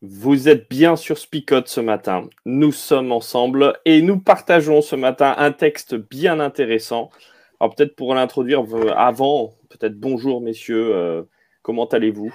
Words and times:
Vous 0.00 0.48
êtes 0.48 0.70
bien 0.70 0.94
sur 0.94 1.18
Spicot 1.18 1.66
ce 1.66 1.80
matin. 1.80 2.28
Nous 2.46 2.70
sommes 2.70 3.10
ensemble 3.10 3.80
et 3.84 4.00
nous 4.00 4.20
partageons 4.20 4.80
ce 4.80 4.94
matin 4.94 5.34
un 5.38 5.50
texte 5.50 5.96
bien 5.96 6.38
intéressant. 6.38 7.10
Alors 7.58 7.74
peut-être 7.74 7.96
pour 7.96 8.14
l'introduire 8.14 8.62
euh, 8.76 8.92
avant, 8.96 9.54
peut-être 9.68 9.98
bonjour 9.98 10.40
messieurs, 10.40 10.94
euh, 10.94 11.22
comment 11.62 11.86
allez-vous? 11.86 12.32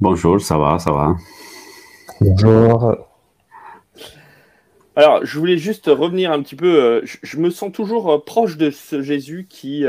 Bonjour, 0.00 0.40
ça 0.40 0.58
va, 0.58 0.80
ça 0.80 0.90
va. 0.90 1.14
Bonjour. 2.20 2.96
Alors 4.96 5.24
je 5.24 5.38
voulais 5.38 5.56
juste 5.56 5.86
revenir 5.86 6.32
un 6.32 6.42
petit 6.42 6.56
peu, 6.56 6.82
euh, 6.82 7.00
je, 7.04 7.38
me 7.38 7.48
sens 7.48 7.70
toujours 7.70 8.24
proche 8.24 8.56
de 8.56 8.70
ce 8.70 9.02
Jésus 9.02 9.46
qui 9.48 9.84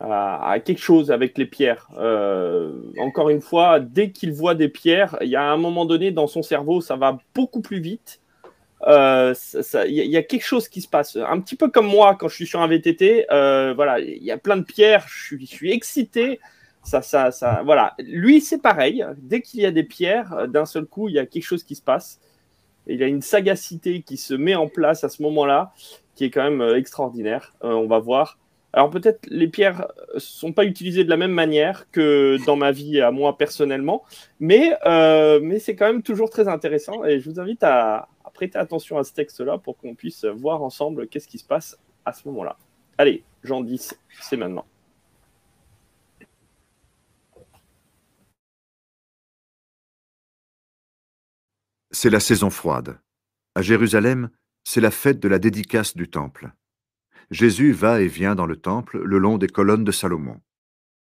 à, 0.00 0.58
quelque 0.64 0.80
chose 0.80 1.10
avec 1.10 1.38
les 1.38 1.46
pierres. 1.46 1.88
Euh, 1.96 2.72
encore 2.98 3.30
une 3.30 3.40
fois, 3.40 3.80
dès 3.80 4.10
qu'il 4.10 4.32
voit 4.32 4.54
des 4.54 4.68
pierres, 4.68 5.16
il 5.20 5.28
y 5.28 5.36
a 5.36 5.44
un 5.44 5.56
moment 5.56 5.84
donné 5.84 6.10
dans 6.10 6.26
son 6.26 6.42
cerveau, 6.42 6.80
ça 6.80 6.96
va 6.96 7.18
beaucoup 7.34 7.60
plus 7.60 7.80
vite. 7.80 8.20
Euh, 8.88 9.32
il 9.86 9.94
y, 9.94 10.16
a 10.16 10.22
quelque 10.24 10.44
chose 10.44 10.68
qui 10.68 10.80
se 10.80 10.88
passe. 10.88 11.16
Un 11.16 11.40
petit 11.40 11.54
peu 11.54 11.68
comme 11.70 11.86
moi 11.86 12.16
quand 12.18 12.28
je 12.28 12.34
suis 12.34 12.46
sur 12.46 12.60
un 12.60 12.66
VTT. 12.66 13.26
Euh, 13.30 13.74
voilà, 13.74 14.00
il 14.00 14.22
y 14.24 14.32
a 14.32 14.38
plein 14.38 14.56
de 14.56 14.64
pierres. 14.64 15.06
Je 15.06 15.36
suis, 15.44 15.70
excité. 15.70 16.40
Ça, 16.82 17.00
ça, 17.00 17.30
ça, 17.30 17.62
voilà. 17.64 17.94
Lui, 18.00 18.40
c'est 18.40 18.60
pareil. 18.60 19.04
Dès 19.18 19.40
qu'il 19.40 19.60
y 19.60 19.66
a 19.66 19.70
des 19.70 19.84
pierres, 19.84 20.48
d'un 20.48 20.64
seul 20.64 20.86
coup, 20.86 21.08
il 21.08 21.14
y 21.14 21.20
a 21.20 21.26
quelque 21.26 21.44
chose 21.44 21.62
qui 21.62 21.76
se 21.76 21.82
passe. 21.82 22.20
il 22.88 22.98
y 22.98 23.04
a 23.04 23.06
une 23.06 23.22
sagacité 23.22 24.02
qui 24.02 24.16
se 24.16 24.34
met 24.34 24.56
en 24.56 24.66
place 24.66 25.04
à 25.04 25.08
ce 25.08 25.22
moment-là, 25.22 25.72
qui 26.16 26.24
est 26.24 26.30
quand 26.30 26.42
même 26.42 26.74
extraordinaire. 26.74 27.54
on 27.60 27.86
va 27.86 28.00
voir. 28.00 28.38
Alors 28.72 28.88
peut-être 28.88 29.26
les 29.28 29.48
pierres 29.48 29.86
sont 30.16 30.52
pas 30.52 30.64
utilisées 30.64 31.04
de 31.04 31.10
la 31.10 31.18
même 31.18 31.32
manière 31.32 31.90
que 31.90 32.38
dans 32.46 32.56
ma 32.56 32.72
vie 32.72 33.00
à 33.00 33.10
moi 33.10 33.36
personnellement, 33.36 34.02
mais, 34.40 34.74
euh, 34.86 35.40
mais 35.42 35.58
c'est 35.58 35.76
quand 35.76 35.86
même 35.86 36.02
toujours 36.02 36.30
très 36.30 36.48
intéressant 36.48 37.04
et 37.04 37.20
je 37.20 37.28
vous 37.28 37.38
invite 37.38 37.62
à, 37.62 38.08
prêter 38.34 38.58
attention 38.58 38.96
à 38.96 39.04
ce 39.04 39.12
texte-là 39.12 39.58
pour 39.58 39.76
qu'on 39.76 39.94
puisse 39.94 40.24
voir 40.24 40.62
ensemble 40.62 41.06
qu'est-ce 41.06 41.28
qui 41.28 41.38
se 41.38 41.44
passe 41.44 41.78
à 42.06 42.14
ce 42.14 42.26
moment-là. 42.28 42.56
Allez, 42.96 43.24
Jean 43.44 43.60
10, 43.60 43.94
c'est 44.22 44.38
maintenant. 44.38 44.66
C'est 51.90 52.08
la 52.08 52.20
saison 52.20 52.48
froide. 52.48 52.98
À 53.54 53.60
Jérusalem, 53.60 54.30
c'est 54.64 54.80
la 54.80 54.90
fête 54.90 55.20
de 55.20 55.28
la 55.28 55.38
dédicace 55.38 55.94
du 55.94 56.08
temple. 56.08 56.52
Jésus 57.32 57.72
va 57.72 58.02
et 58.02 58.08
vient 58.08 58.34
dans 58.34 58.44
le 58.44 58.56
temple 58.56 59.02
le 59.02 59.16
long 59.16 59.38
des 59.38 59.48
colonnes 59.48 59.84
de 59.84 59.90
Salomon. 59.90 60.42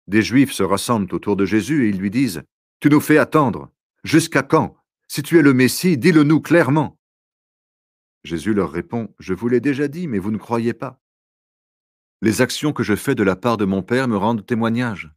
Des 0.09 0.21
Juifs 0.21 0.53
se 0.53 0.63
rassemblent 0.63 1.15
autour 1.15 1.37
de 1.37 1.47
Jésus 1.47 1.87
et 1.87 1.89
ils 1.89 1.97
lui 1.97 2.11
disent 2.11 2.43
Tu 2.81 2.91
nous 2.91 3.01
fais 3.01 3.17
attendre. 3.17 3.73
Jusqu'à 4.05 4.43
quand? 4.43 4.77
Si 5.09 5.23
tu 5.23 5.39
es 5.39 5.43
le 5.43 5.55
Messie, 5.55 5.97
dis-le-nous 5.97 6.43
clairement. 6.43 6.99
Jésus 8.25 8.53
leur 8.53 8.71
répond 8.71 9.15
Je 9.19 9.33
vous 9.33 9.49
l'ai 9.49 9.61
déjà 9.61 9.89
dit, 9.89 10.07
mais 10.07 10.19
vous 10.19 10.31
ne 10.31 10.37
croyez 10.37 10.75
pas. 10.75 11.01
Les 12.21 12.43
actions 12.43 12.75
que 12.75 12.83
je 12.83 12.95
fais 12.95 13.15
de 13.15 13.23
la 13.23 13.35
part 13.35 13.57
de 13.57 13.65
mon 13.65 13.83
Père 13.83 14.07
me 14.07 14.19
rendent 14.19 14.45
témoignage. 14.45 15.11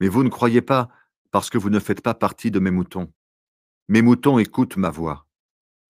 Mais 0.00 0.08
vous 0.08 0.24
ne 0.24 0.30
croyez 0.30 0.62
pas 0.62 0.88
parce 1.32 1.50
que 1.50 1.58
vous 1.58 1.70
ne 1.70 1.80
faites 1.80 2.00
pas 2.00 2.14
partie 2.14 2.50
de 2.50 2.60
mes 2.60 2.70
moutons. 2.70 3.12
Mes 3.88 4.00
moutons 4.00 4.38
écoutent 4.38 4.78
ma 4.78 4.88
voix. 4.88 5.28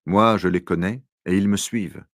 Moi, 0.07 0.39
je 0.39 0.49
les 0.49 0.65
connais 0.65 1.05
et 1.25 1.37
ils 1.37 1.49
me 1.49 1.57
suivent. 1.57 2.05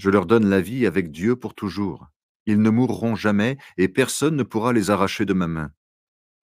Je 0.00 0.08
leur 0.08 0.24
donne 0.24 0.48
la 0.48 0.62
vie 0.62 0.86
avec 0.86 1.10
Dieu 1.10 1.36
pour 1.36 1.54
toujours. 1.54 2.08
Ils 2.46 2.62
ne 2.62 2.70
mourront 2.70 3.16
jamais 3.16 3.58
et 3.76 3.86
personne 3.86 4.34
ne 4.34 4.44
pourra 4.44 4.72
les 4.72 4.88
arracher 4.88 5.26
de 5.26 5.34
ma 5.34 5.46
main. 5.46 5.74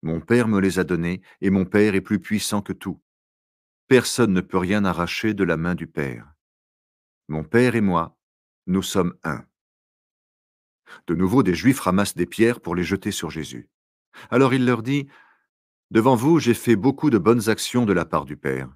Mon 0.03 0.21
Père 0.21 0.49
me 0.49 0.59
les 0.59 0.81
a 0.81 0.83
donnés 0.83 1.23
et 1.41 1.51
mon 1.51 1.65
Père 1.65 1.95
est 1.95 2.01
plus 2.01 2.19
puissant 2.19 2.63
que 2.63 2.73
tout. 2.73 3.01
Personne 3.87 4.33
ne 4.33 4.41
peut 4.41 4.59
rien 4.59 4.85
arracher 4.85 5.35
de 5.35 5.45
la 5.45 5.57
main 5.57 5.77
du 5.77 5.87
Père. 5.87 6.35
Mon 7.29 7.45
Père 7.45 7.77
et 7.77 7.81
moi, 7.81 8.19
nous 8.67 8.83
sommes 8.83 9.15
un. 9.23 9.45
De 11.07 11.15
nouveau, 11.15 11.45
des 11.45 11.55
Juifs 11.55 11.79
ramassent 11.79 12.17
des 12.17 12.27
pierres 12.27 12.61
pour 12.61 12.75
les 12.75 12.83
jeter 12.83 13.13
sur 13.13 13.31
Jésus. 13.31 13.69
Alors 14.31 14.53
il 14.53 14.67
leur 14.67 14.83
dit, 14.83 15.07
Devant 15.93 16.17
vous, 16.17 16.41
j'ai 16.41 16.55
fait 16.55 16.75
beaucoup 16.75 17.09
de 17.09 17.19
bonnes 17.19 17.49
actions 17.49 17.87
de 17.87 17.93
la 17.93 18.05
part 18.05 18.25
du 18.25 18.37
Père. 18.37 18.69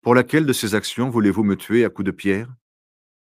Pour 0.00 0.14
laquelle 0.14 0.46
de 0.46 0.54
ces 0.54 0.74
actions 0.74 1.10
voulez-vous 1.10 1.44
me 1.44 1.56
tuer 1.56 1.84
à 1.84 1.90
coups 1.90 2.06
de 2.06 2.10
pierre? 2.10 2.48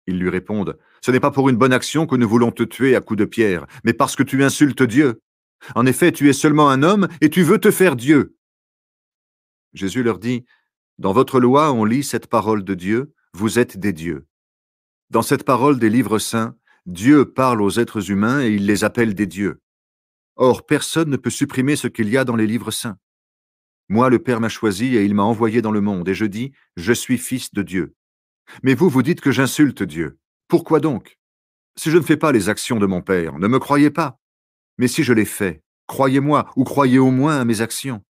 Ils 0.08 0.18
lui 0.18 0.30
répondent, 0.30 0.78
Ce 1.02 1.10
n'est 1.10 1.20
pas 1.20 1.30
pour 1.30 1.48
une 1.48 1.56
bonne 1.56 1.72
action 1.72 2.06
que 2.06 2.16
nous 2.16 2.28
voulons 2.28 2.50
te 2.50 2.62
tuer 2.62 2.96
à 2.96 3.00
coups 3.00 3.18
de 3.18 3.24
pierre, 3.26 3.66
mais 3.84 3.92
parce 3.92 4.16
que 4.16 4.22
tu 4.22 4.42
insultes 4.42 4.82
Dieu. 4.82 5.20
En 5.74 5.84
effet, 5.84 6.12
tu 6.12 6.28
es 6.30 6.32
seulement 6.32 6.70
un 6.70 6.82
homme 6.82 7.08
et 7.20 7.28
tu 7.28 7.42
veux 7.42 7.58
te 7.58 7.70
faire 7.70 7.94
Dieu. 7.94 8.36
Jésus 9.74 10.02
leur 10.02 10.18
dit, 10.18 10.46
Dans 10.98 11.12
votre 11.12 11.40
loi, 11.40 11.72
on 11.72 11.84
lit 11.84 12.02
cette 12.02 12.26
parole 12.26 12.64
de 12.64 12.74
Dieu, 12.74 13.12
vous 13.34 13.58
êtes 13.58 13.78
des 13.78 13.92
dieux. 13.92 14.26
Dans 15.10 15.22
cette 15.22 15.44
parole 15.44 15.78
des 15.78 15.90
livres 15.90 16.18
saints, 16.18 16.56
Dieu 16.86 17.26
parle 17.26 17.60
aux 17.60 17.78
êtres 17.78 18.10
humains 18.10 18.42
et 18.42 18.54
il 18.54 18.64
les 18.64 18.84
appelle 18.84 19.14
des 19.14 19.26
dieux. 19.26 19.60
Or, 20.36 20.64
personne 20.64 21.10
ne 21.10 21.16
peut 21.18 21.30
supprimer 21.30 21.76
ce 21.76 21.86
qu'il 21.86 22.08
y 22.08 22.16
a 22.16 22.24
dans 22.24 22.36
les 22.36 22.46
livres 22.46 22.70
saints. 22.70 22.96
Moi, 23.90 24.08
le 24.08 24.18
Père 24.18 24.40
m'a 24.40 24.48
choisi 24.48 24.96
et 24.96 25.04
il 25.04 25.14
m'a 25.14 25.22
envoyé 25.22 25.60
dans 25.60 25.72
le 25.72 25.80
monde, 25.80 26.08
et 26.08 26.14
je 26.14 26.24
dis, 26.24 26.52
je 26.76 26.92
suis 26.92 27.18
fils 27.18 27.52
de 27.52 27.62
Dieu. 27.62 27.94
Mais 28.62 28.74
vous, 28.74 28.88
vous 28.88 29.02
dites 29.02 29.20
que 29.20 29.30
j'insulte 29.30 29.82
Dieu. 29.82 30.18
Pourquoi 30.48 30.80
donc? 30.80 31.18
Si 31.76 31.90
je 31.90 31.98
ne 31.98 32.02
fais 32.02 32.16
pas 32.16 32.32
les 32.32 32.48
actions 32.48 32.78
de 32.78 32.86
mon 32.86 33.02
Père, 33.02 33.38
ne 33.38 33.48
me 33.48 33.58
croyez 33.58 33.90
pas. 33.90 34.18
Mais 34.78 34.88
si 34.88 35.02
je 35.04 35.12
les 35.12 35.24
fais, 35.24 35.62
croyez-moi, 35.86 36.50
ou 36.56 36.64
croyez 36.64 36.98
au 36.98 37.10
moins 37.10 37.40
à 37.40 37.44
mes 37.44 37.60
actions. 37.60 38.04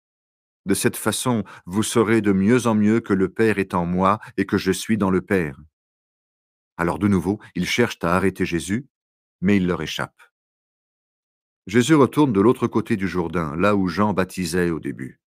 De 0.66 0.74
cette 0.74 0.98
façon, 0.98 1.44
vous 1.66 1.84
saurez 1.84 2.22
de 2.22 2.32
mieux 2.32 2.68
en 2.68 2.76
mieux 2.76 3.00
que 3.00 3.14
le 3.14 3.30
Père 3.30 3.60
est 3.60 3.74
en 3.74 3.86
moi 3.86 4.20
et 4.38 4.46
que 4.46 4.58
je 4.58 4.72
suis 4.72 4.98
dans 4.98 5.12
le 5.12 5.22
Père. 5.22 5.60
Alors 6.78 7.00
de 7.00 7.08
nouveau, 7.08 7.40
ils 7.56 7.68
cherchent 7.68 8.00
à 8.02 8.16
arrêter 8.16 8.46
Jésus, 8.46 8.88
mais 9.42 9.58
il 9.58 9.68
leur 9.68 9.82
échappe. 9.82 10.20
Jésus 11.68 11.96
retourne 11.96 12.34
de 12.34 12.42
l'autre 12.42 12.68
côté 12.68 12.96
du 12.96 13.08
Jourdain, 13.08 13.56
là 13.56 13.76
où 13.76 13.88
Jean 13.88 14.14
baptisait 14.14 14.70
au 14.72 14.80
début. 14.80 15.20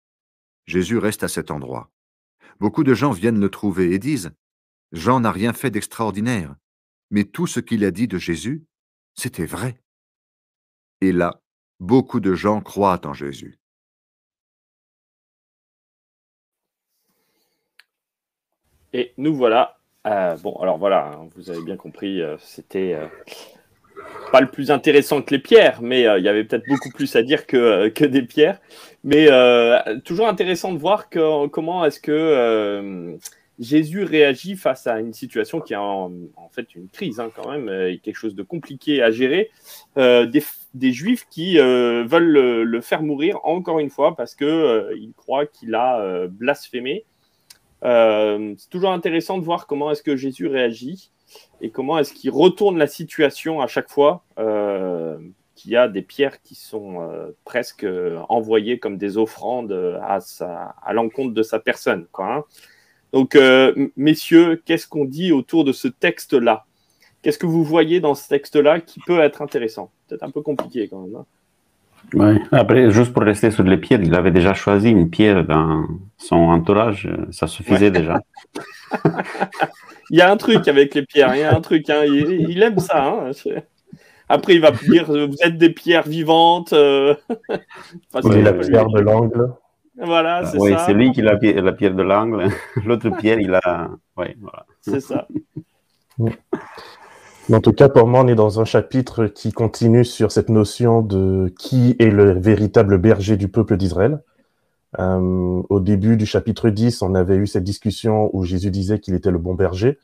Jésus 0.67 0.99
reste 0.99 1.23
à 1.23 1.29
cet 1.29 1.51
endroit. 1.51 1.91
Beaucoup 2.59 2.85
de 2.85 2.95
gens 2.95 3.13
viennent 3.13 3.41
le 3.41 3.49
trouver 3.51 3.93
et 3.93 3.99
disent 3.99 4.33
Jean 4.93 5.21
n'a 5.21 5.33
rien 5.33 5.53
fait 5.53 5.71
d'extraordinaire, 5.71 6.55
mais 7.11 7.25
tout 7.25 7.47
ce 7.47 7.61
qu'il 7.61 7.85
a 7.85 7.91
dit 7.91 8.09
de 8.09 8.19
Jésus, 8.19 8.65
c'était 9.15 9.47
vrai. 9.47 9.81
Et 11.01 11.13
là, 11.13 11.41
beaucoup 11.81 12.21
de 12.21 12.35
gens 12.35 12.61
croient 12.61 13.07
en 13.07 13.13
Jésus. 13.13 13.59
Et 18.93 19.13
nous 19.19 19.35
voilà. 19.35 19.79
Euh, 20.07 20.37
bon, 20.37 20.55
alors 20.57 20.79
voilà, 20.79 21.09
hein, 21.09 21.29
vous 21.35 21.51
avez 21.51 21.61
bien 21.63 21.77
compris, 21.77 22.23
euh, 22.23 22.37
c'était 22.39 22.95
euh, 22.95 23.07
pas 24.31 24.41
le 24.41 24.47
plus 24.47 24.71
intéressant 24.71 25.21
que 25.21 25.35
les 25.35 25.41
pierres, 25.41 25.83
mais 25.83 26.03
il 26.03 26.23
y 26.23 26.29
avait 26.29 26.45
peut-être 26.45 26.67
beaucoup 26.69 26.91
plus 26.91 27.15
à 27.17 27.23
dire 27.23 27.47
que, 27.47 27.89
que 27.89 28.05
des 28.05 28.23
pierres. 28.23 28.61
Mais 29.05 29.29
toujours 30.05 30.29
intéressant 30.29 30.73
de 30.73 30.79
voir 30.79 31.09
que, 31.11 31.47
comment 31.49 31.85
est-ce 31.85 32.01
que 32.01 33.19
Jésus 33.59 34.05
réagit 34.05 34.57
face 34.57 34.87
à 34.87 35.01
une 35.01 35.15
situation 35.15 35.61
qui 35.61 35.73
est 35.73 35.77
en, 35.77 36.11
fait 36.51 36.75
une 36.75 36.89
crise 36.89 37.21
hein, 37.21 37.31
quand 37.35 37.51
même, 37.51 37.69
euh, 37.69 37.97
quelque 38.03 38.17
chose 38.17 38.35
de 38.35 38.43
compliqué 38.43 39.03
à 39.03 39.11
gérer. 39.11 39.51
Euh, 39.97 40.27
des, 40.27 40.93
Juifs 40.93 41.27
qui 41.31 41.59
euh, 41.59 42.05
veulent 42.07 42.63
le, 42.63 42.81
faire 42.83 43.03
mourir 43.03 43.39
encore 43.45 43.79
une 43.79 43.91
fois 43.91 44.15
parce 44.15 44.35
qu'ils 44.35 45.13
croient 45.17 45.47
qu'il 45.47 45.75
a 45.75 46.27
blasphémé. 46.29 47.05
c'est 47.83 48.71
toujours 48.71 48.93
intéressant 48.93 49.39
de 49.39 49.45
voir 49.45 49.67
comment 49.67 49.91
est-ce 49.91 50.03
que 50.03 50.17
Jésus 50.17 50.47
réagit 50.47 51.11
et 51.61 51.71
comment 51.71 51.99
est-ce 51.99 52.13
qu'il 52.13 52.31
retourne 52.31 52.79
la 52.79 52.87
situation 52.87 53.61
à 53.61 53.67
chaque 53.67 53.89
fois. 53.89 54.25
qu'il 55.55 55.71
y 55.71 55.77
a 55.77 55.89
des 55.89 56.03
pierres 56.03 56.43
qui 56.43 56.55
sont 56.55 57.09
presque 57.47 57.87
envoyées 58.29 58.79
comme 58.79 58.99
des 58.99 59.17
offrandes 59.17 59.73
à, 60.03 60.93
l'encontre 60.93 61.33
de 61.33 61.43
sa 61.43 61.59
personne. 61.59 62.07
Hein. 62.19 62.45
Donc, 63.13 63.39
messieurs, 63.97 64.61
qu'est-ce 64.65 64.87
qu'on 64.87 65.05
dit 65.05 65.33
autour 65.33 65.65
de 65.65 65.73
ce 65.73 65.89
texte-là? 65.89 66.65
Qu'est-ce 67.23 67.39
que 67.39 67.47
vous 67.47 67.65
voyez 67.65 68.01
dans 68.01 68.15
ce 68.15 68.29
texte-là 68.29 68.81
qui 68.81 69.01
peut 69.01 69.21
être 69.21 69.43
intéressant? 69.43 69.91
Peut-être 70.09 70.23
un 70.23 70.31
peu 70.31 70.43
compliqué 70.43 70.89
quand 70.89 71.01
même. 71.01 71.17
Hein. 71.17 71.25
Ouais. 72.15 72.41
Après, 72.53 72.91
juste 72.91 73.13
pour 73.13 73.23
rester 73.23 73.51
sur 73.51 73.65
les 73.65 73.77
pierres, 73.77 74.01
il 74.03 74.15
avait 74.15 74.31
déjà 74.31 74.55
choisi 74.55 74.91
une 74.91 75.11
pierre 75.11 75.45
dans 75.45 75.85
son 76.19 76.37
entourage, 76.37 77.09
ça 77.31 77.47
suffisait 77.47 77.91
déjà. 77.91 78.21
il 80.11 80.19
y 80.19 80.21
a 80.21 80.31
un 80.31 80.37
truc 80.37 80.69
avec 80.69 80.95
les 80.95 81.03
pierres, 81.03 81.35
il 81.35 81.41
y 81.41 81.45
a 81.45 81.55
un 81.55 81.61
truc, 81.61 81.91
hein. 81.91 82.05
il, 82.05 82.63
aime 82.63 82.79
ça. 82.79 83.05
Hein. 83.05 83.31
Après, 84.29 84.55
il 84.55 84.61
va 84.61 84.71
dire 84.71 85.07
vous 85.07 85.37
êtes 85.41 85.59
des 85.59 85.71
pierres 85.71 86.07
vivantes. 86.07 86.73
Euh... 86.73 87.15
la 88.15 88.53
pierre 88.53 88.89
de 88.89 89.01
l'angle. 89.01 89.53
Voilà, 89.99 90.45
c'est 90.45 90.59
oui, 90.59 90.75
c'est 90.85 90.93
lui 90.93 91.13
qui 91.13 91.23
a 91.23 91.25
la 91.25 91.73
pierre 91.73 91.95
de 91.95 92.03
l'angle. 92.03 92.49
L'autre 92.85 93.11
pierre, 93.11 93.41
il 93.41 93.55
a. 93.55 93.91
Oui, 94.17 94.27
voilà. 94.41 94.67
C'est 94.81 95.01
ça. 95.01 95.27
En 97.53 97.61
tout 97.61 97.73
cas, 97.73 97.89
pour 97.89 98.09
moi, 98.09 98.23
on 98.23 98.27
est 98.27 98.35
dans 98.35 98.61
un 98.61 98.65
chapitre 98.65 99.27
qui 99.27 99.53
continue 99.53 100.05
sur 100.05 100.33
cette 100.33 100.49
notion 100.49 101.01
de 101.01 101.55
qui 101.57 101.95
est 102.01 102.11
le 102.11 102.33
véritable 102.33 102.99
berger 102.99 103.37
du 103.37 103.47
peuple 103.47 103.77
d'Israël. 103.77 104.21
Euh, 104.99 105.63
au 105.69 105.79
début 105.79 106.17
du 106.17 106.27
chapitre 106.27 106.71
10, 106.71 107.03
on 107.03 107.15
avait 107.15 107.37
eu 107.37 107.47
cette 107.47 107.63
discussion 107.63 108.31
où 108.35 108.43
Jésus 108.45 108.73
disait 108.73 108.99
qu'il 108.99 109.15
était 109.15 109.31
le 109.31 109.39
bon 109.39 109.55
berger 109.55 110.01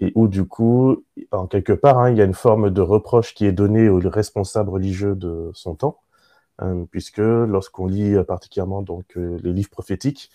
et 0.00 0.12
où 0.14 0.28
du 0.28 0.44
coup, 0.44 1.02
en 1.30 1.46
quelque 1.46 1.72
part, 1.72 1.98
hein, 1.98 2.10
il 2.10 2.18
y 2.18 2.20
a 2.20 2.24
une 2.24 2.34
forme 2.34 2.70
de 2.70 2.80
reproche 2.80 3.34
qui 3.34 3.46
est 3.46 3.52
donnée 3.52 3.88
aux 3.88 4.00
responsables 4.04 4.70
religieux 4.70 5.14
de 5.14 5.50
son 5.54 5.74
temps, 5.74 6.00
puisque 6.90 7.18
lorsqu'on 7.18 7.86
lit 7.86 8.16
particulièrement 8.26 8.82
donc 8.82 9.16
euh, 9.16 9.38
les 9.42 9.52
livres 9.52 9.70
prophétiques, 9.70 10.30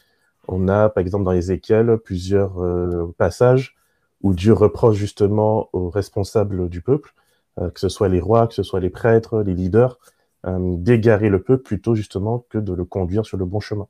on 0.48 0.68
a 0.68 0.90
par 0.90 1.02
exemple 1.02 1.26
dans 1.26 1.32
Ézéchiel 1.32 1.98
plusieurs 1.98 2.56
passages 3.18 3.76
où 4.22 4.34
Dieu 4.34 4.54
reproche 4.54 4.98
justement 4.98 5.70
aux 5.74 5.90
responsables 5.90 6.70
du 6.70 6.82
peuple, 6.82 7.14
euh, 7.60 7.70
que 7.70 7.80
ce 7.80 7.90
soit 7.90 8.10
les 8.10 8.20
rois, 8.20 8.48
que 8.48 8.54
ce 8.54 8.64
soit 8.64 8.80
les 8.80 8.90
prêtres, 8.90 9.42
les 9.42 9.54
leaders, 9.54 9.98
euh, 10.46 10.76
d'égarer 10.78 11.30
le 11.30 11.42
peuple 11.42 11.64
plutôt 11.64 11.96
justement 11.96 12.46
que 12.50 12.58
de 12.58 12.74
le 12.74 12.86
conduire 12.86 13.26
sur 13.26 13.38
le 13.38 13.46
bon 13.46 13.60
chemin. 13.60 13.88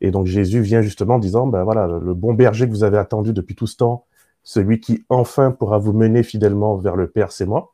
Et 0.00 0.10
donc 0.10 0.26
Jésus 0.26 0.60
vient 0.60 0.82
justement 0.82 1.14
en 1.14 1.18
disant, 1.18 1.46
ben 1.46 1.64
voilà, 1.64 1.86
le 1.86 2.14
bon 2.14 2.34
berger 2.34 2.66
que 2.66 2.72
vous 2.72 2.84
avez 2.84 2.98
attendu 2.98 3.32
depuis 3.32 3.54
tout 3.54 3.66
ce 3.66 3.76
temps, 3.76 4.06
celui 4.42 4.80
qui 4.80 5.04
enfin 5.08 5.50
pourra 5.50 5.78
vous 5.78 5.92
mener 5.92 6.22
fidèlement 6.22 6.76
vers 6.76 6.96
le 6.96 7.08
Père, 7.08 7.32
c'est 7.32 7.46
moi. 7.46 7.73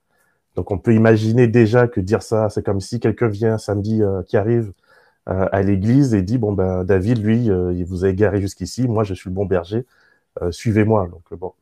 Donc 0.56 0.70
on 0.70 0.78
peut 0.78 0.94
imaginer 0.94 1.46
déjà 1.46 1.88
que 1.88 2.00
dire 2.00 2.22
ça, 2.22 2.48
c'est 2.50 2.64
comme 2.64 2.80
si 2.80 3.00
quelqu'un 3.00 3.28
vient 3.28 3.58
samedi 3.58 4.02
euh, 4.02 4.22
qui 4.22 4.36
arrive 4.36 4.72
à 5.26 5.62
l'église 5.62 6.12
et 6.12 6.22
dit, 6.22 6.38
bon 6.38 6.52
ben 6.52 6.82
David, 6.82 7.22
lui, 7.24 7.44
il 7.44 7.84
vous 7.84 8.04
a 8.04 8.08
égaré 8.08 8.40
jusqu'ici, 8.40 8.88
moi 8.88 9.04
je 9.04 9.14
suis 9.14 9.30
le 9.30 9.34
bon 9.34 9.44
berger, 9.46 9.86
suivez-moi. 10.50 11.08
Donc 11.08 11.38
bon, 11.38 11.52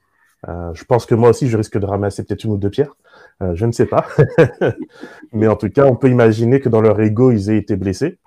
euh, 0.47 0.73
je 0.75 0.85
pense 0.85 1.07
que 1.07 1.15
moi 1.15 1.31
aussi, 1.31 1.49
je 1.49 1.57
risque 1.57 1.79
de 1.79 1.87
ramasser 1.87 2.25
peut-être 2.25 2.45
une 2.45 2.53
ou 2.53 2.59
deux 2.59 2.71
pierres. 2.71 2.95
Euh, 3.43 3.55
je 3.55 3.67
ne 3.67 3.73
sais 3.73 3.87
pas. 3.87 4.07
Mais 5.33 5.49
en 5.49 5.57
tout 5.57 5.71
cas, 5.71 5.87
on 5.87 5.97
peut 5.97 6.09
imaginer 6.11 6.61
que 6.61 6.69
dans 6.69 6.81
leur 6.81 7.01
ego, 7.01 7.31
ils 7.33 7.51
aient 7.51 7.59
été 7.59 7.77
blessés 7.77 8.19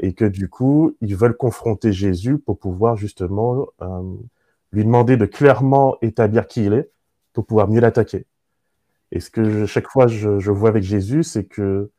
et 0.00 0.12
que 0.12 0.24
du 0.24 0.48
coup, 0.48 0.96
ils 1.00 1.16
veulent 1.16 1.36
confronter 1.36 1.92
Jésus 1.92 2.38
pour 2.38 2.58
pouvoir 2.58 2.96
justement 2.96 3.66
euh, 3.82 4.02
lui 4.72 4.84
demander 4.84 5.16
de 5.16 5.26
clairement 5.26 5.96
établir 6.02 6.46
qui 6.46 6.66
il 6.66 6.72
est 6.72 6.90
pour 7.32 7.46
pouvoir 7.46 7.68
mieux 7.68 7.80
l'attaquer. 7.80 8.26
Et 9.12 9.20
ce 9.20 9.30
que 9.30 9.66
chaque 9.66 9.88
fois 9.88 10.06
je, 10.06 10.50
vois 10.50 10.68
avec 10.68 10.82
Jésus, 10.82 11.22
c'est 11.22 11.44
que 11.44 11.90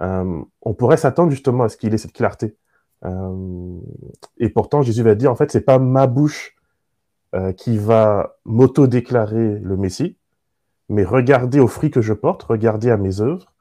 on 0.00 0.74
pourrait 0.74 0.98
s'attendre 0.98 1.30
justement 1.30 1.64
à 1.64 1.68
ce 1.68 1.76
qu'il 1.76 1.94
ait 1.94 1.98
cette 1.98 2.12
clarté. 2.12 2.56
et 4.38 4.48
pourtant, 4.50 4.82
Jésus 4.82 5.02
va 5.02 5.14
dire 5.14 5.30
en 5.30 5.36
fait, 5.36 5.50
c'est 5.50 5.60
pas 5.60 5.78
ma 5.78 6.06
bouche 6.06 6.56
euh, 7.36 7.52
qui 7.52 7.76
va 7.76 8.38
m'auto-déclarer 8.44 9.58
le 9.58 9.76
Messie, 9.76 10.16
mais 10.88 11.04
regardez 11.04 11.58
au 11.58 11.66
fruit 11.66 11.90
que 11.90 12.00
je 12.00 12.14
porte, 12.14 12.44
regardez 12.44 12.88
à 12.88 12.96
mes 12.96 13.20
œuvres, 13.20 13.52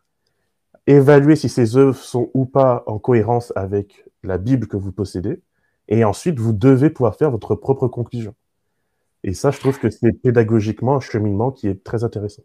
évaluez 0.87 1.35
si 1.35 1.49
ces 1.49 1.75
œuvres 1.75 1.97
sont 1.97 2.29
ou 2.35 2.45
pas 2.45 2.83
en 2.85 2.99
cohérence 2.99 3.51
avec 3.55 4.05
la 4.23 4.37
Bible 4.37 4.67
que 4.67 4.77
vous 4.77 4.91
possédez, 4.91 5.41
et 5.89 6.05
ensuite 6.05 6.39
vous 6.39 6.53
devez 6.53 6.89
pouvoir 6.89 7.15
faire 7.15 7.31
votre 7.31 7.55
propre 7.55 7.87
conclusion. 7.87 8.35
Et 9.23 9.33
ça, 9.33 9.51
je 9.51 9.59
trouve 9.59 9.79
que 9.79 9.89
c'est 9.89 10.13
pédagogiquement 10.13 10.95
un 10.95 10.99
cheminement 11.01 11.51
qui 11.51 11.67
est 11.67 11.83
très 11.83 12.03
intéressant. 12.03 12.43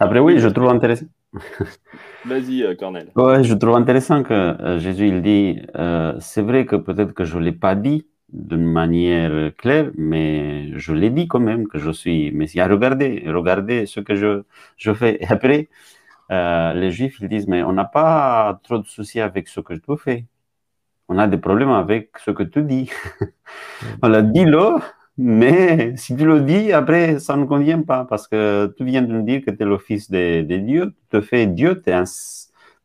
Après, 0.00 0.18
oui, 0.18 0.38
je 0.38 0.48
trouve 0.48 0.68
intéressant. 0.68 1.06
Vas-y, 2.24 2.62
euh, 2.62 2.74
Cornel. 2.74 3.08
Ouais, 3.14 3.44
je 3.44 3.54
trouve 3.54 3.76
intéressant 3.76 4.22
que 4.22 4.34
euh, 4.34 4.78
Jésus, 4.78 5.08
il 5.08 5.22
dit, 5.22 5.60
c'est 6.20 6.42
vrai 6.42 6.66
que 6.66 6.76
peut-être 6.76 7.12
que 7.12 7.24
je 7.24 7.38
ne 7.38 7.44
l'ai 7.44 7.52
pas 7.52 7.74
dit, 7.74 8.06
d'une 8.32 8.64
manière 8.64 9.54
claire, 9.56 9.90
mais 9.96 10.70
je 10.78 10.92
l'ai 10.92 11.10
dit 11.10 11.26
quand 11.26 11.40
même 11.40 11.66
que 11.66 11.78
je 11.78 11.90
suis 11.90 12.30
Messie. 12.32 12.62
Regardez, 12.62 13.24
regardez 13.26 13.86
ce 13.86 14.00
que 14.00 14.14
je, 14.14 14.42
je 14.76 14.92
fais. 14.94 15.22
Et 15.22 15.26
après, 15.28 15.68
euh, 16.30 16.72
les 16.74 16.90
Juifs, 16.90 17.18
ils 17.20 17.28
disent, 17.28 17.48
mais 17.48 17.62
on 17.62 17.72
n'a 17.72 17.84
pas 17.84 18.60
trop 18.62 18.78
de 18.78 18.86
soucis 18.86 19.20
avec 19.20 19.48
ce 19.48 19.60
que 19.60 19.74
tu 19.74 19.96
fais. 19.98 20.26
On 21.08 21.18
a 21.18 21.26
des 21.26 21.38
problèmes 21.38 21.70
avec 21.70 22.10
ce 22.24 22.30
que 22.30 22.44
tu 22.44 22.62
dis. 22.62 22.90
voilà, 24.00 24.22
dis-le, 24.22 24.76
mais 25.22 25.96
si 25.96 26.16
tu 26.16 26.24
le 26.24 26.40
dis, 26.40 26.72
après, 26.72 27.18
ça 27.18 27.36
ne 27.36 27.44
convient 27.44 27.82
pas 27.82 28.06
parce 28.06 28.26
que 28.26 28.72
tu 28.78 28.84
viens 28.84 29.02
de 29.02 29.12
nous 29.12 29.22
dire 29.22 29.42
que 29.44 29.50
tu 29.50 29.62
es 29.62 29.66
le 29.66 29.78
fils 29.78 30.10
de, 30.10 30.42
de, 30.42 30.56
Dieu, 30.56 30.94
tu 31.10 31.18
te 31.18 31.20
fais 31.20 31.46
Dieu, 31.46 31.82
tu 31.82 31.90
es, 31.90 31.92
un, 31.92 32.04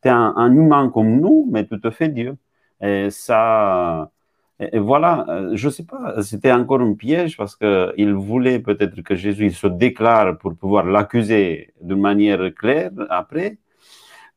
es 0.04 0.08
un, 0.10 0.52
humain 0.52 0.90
comme 0.92 1.18
nous, 1.20 1.48
mais 1.50 1.66
tu 1.66 1.80
te 1.80 1.90
fais 1.90 2.08
Dieu. 2.10 2.36
Et 2.82 3.08
ça, 3.10 4.10
et, 4.60 4.78
voilà, 4.78 5.24
euh, 5.28 5.50
je 5.54 5.66
ne 5.68 5.72
sais 5.72 5.84
pas, 5.84 6.22
c'était 6.22 6.52
encore 6.52 6.80
un 6.82 6.94
piège 6.94 7.36
parce 7.38 7.56
qu'il 7.56 8.14
voulait 8.14 8.58
peut-être 8.60 9.00
que 9.02 9.14
Jésus 9.14 9.50
se 9.52 9.66
déclare 9.66 10.38
pour 10.38 10.54
pouvoir 10.56 10.84
l'accuser 10.84 11.72
d'une 11.80 12.00
manière 12.00 12.54
claire 12.54 12.92
après. 13.10 13.58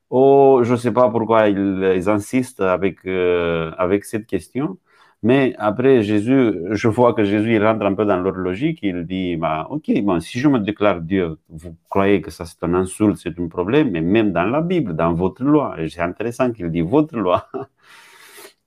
Ou 0.10 0.62
je 0.64 0.72
ne 0.74 0.78
sais 0.78 0.92
pas 0.92 1.10
pourquoi 1.10 1.50
ils, 1.50 2.10
insistent 2.10 2.62
avec, 2.62 3.06
euh, 3.06 3.72
avec 3.78 4.06
cette 4.06 4.26
question. 4.26 4.78
Mais 5.22 5.54
après, 5.58 6.02
Jésus, 6.02 6.54
je 6.72 6.88
vois 6.88 7.14
que 7.14 7.26
Jésus 7.26 7.56
il 7.56 7.64
rentre 7.66 7.86
un 7.86 7.94
peu 7.94 8.06
dans 8.06 8.20
leur 8.22 8.36
logique. 8.36 8.80
Il 8.84 9.06
dit, 9.06 9.36
bah, 9.36 9.68
OK, 9.70 9.92
bon, 10.02 10.20
si 10.22 10.40
je 10.40 10.48
me 10.48 10.60
déclare 10.60 11.02
Dieu, 11.02 11.38
vous 11.50 11.76
croyez 11.90 12.22
que 12.22 12.32
ça 12.32 12.46
c'est 12.46 12.64
un 12.64 12.74
insulte, 12.74 13.18
c'est 13.18 13.38
un 13.38 13.48
problème, 13.48 13.92
mais 13.92 14.02
même 14.02 14.32
dans 14.32 14.46
la 14.46 14.62
Bible, 14.62 14.96
dans 14.96 15.14
votre 15.14 15.44
loi, 15.44 15.76
c'est 15.90 16.00
intéressant 16.02 16.52
qu'il 16.54 16.70
dit 16.72 16.82
votre 16.82 17.18
loi. 17.18 17.48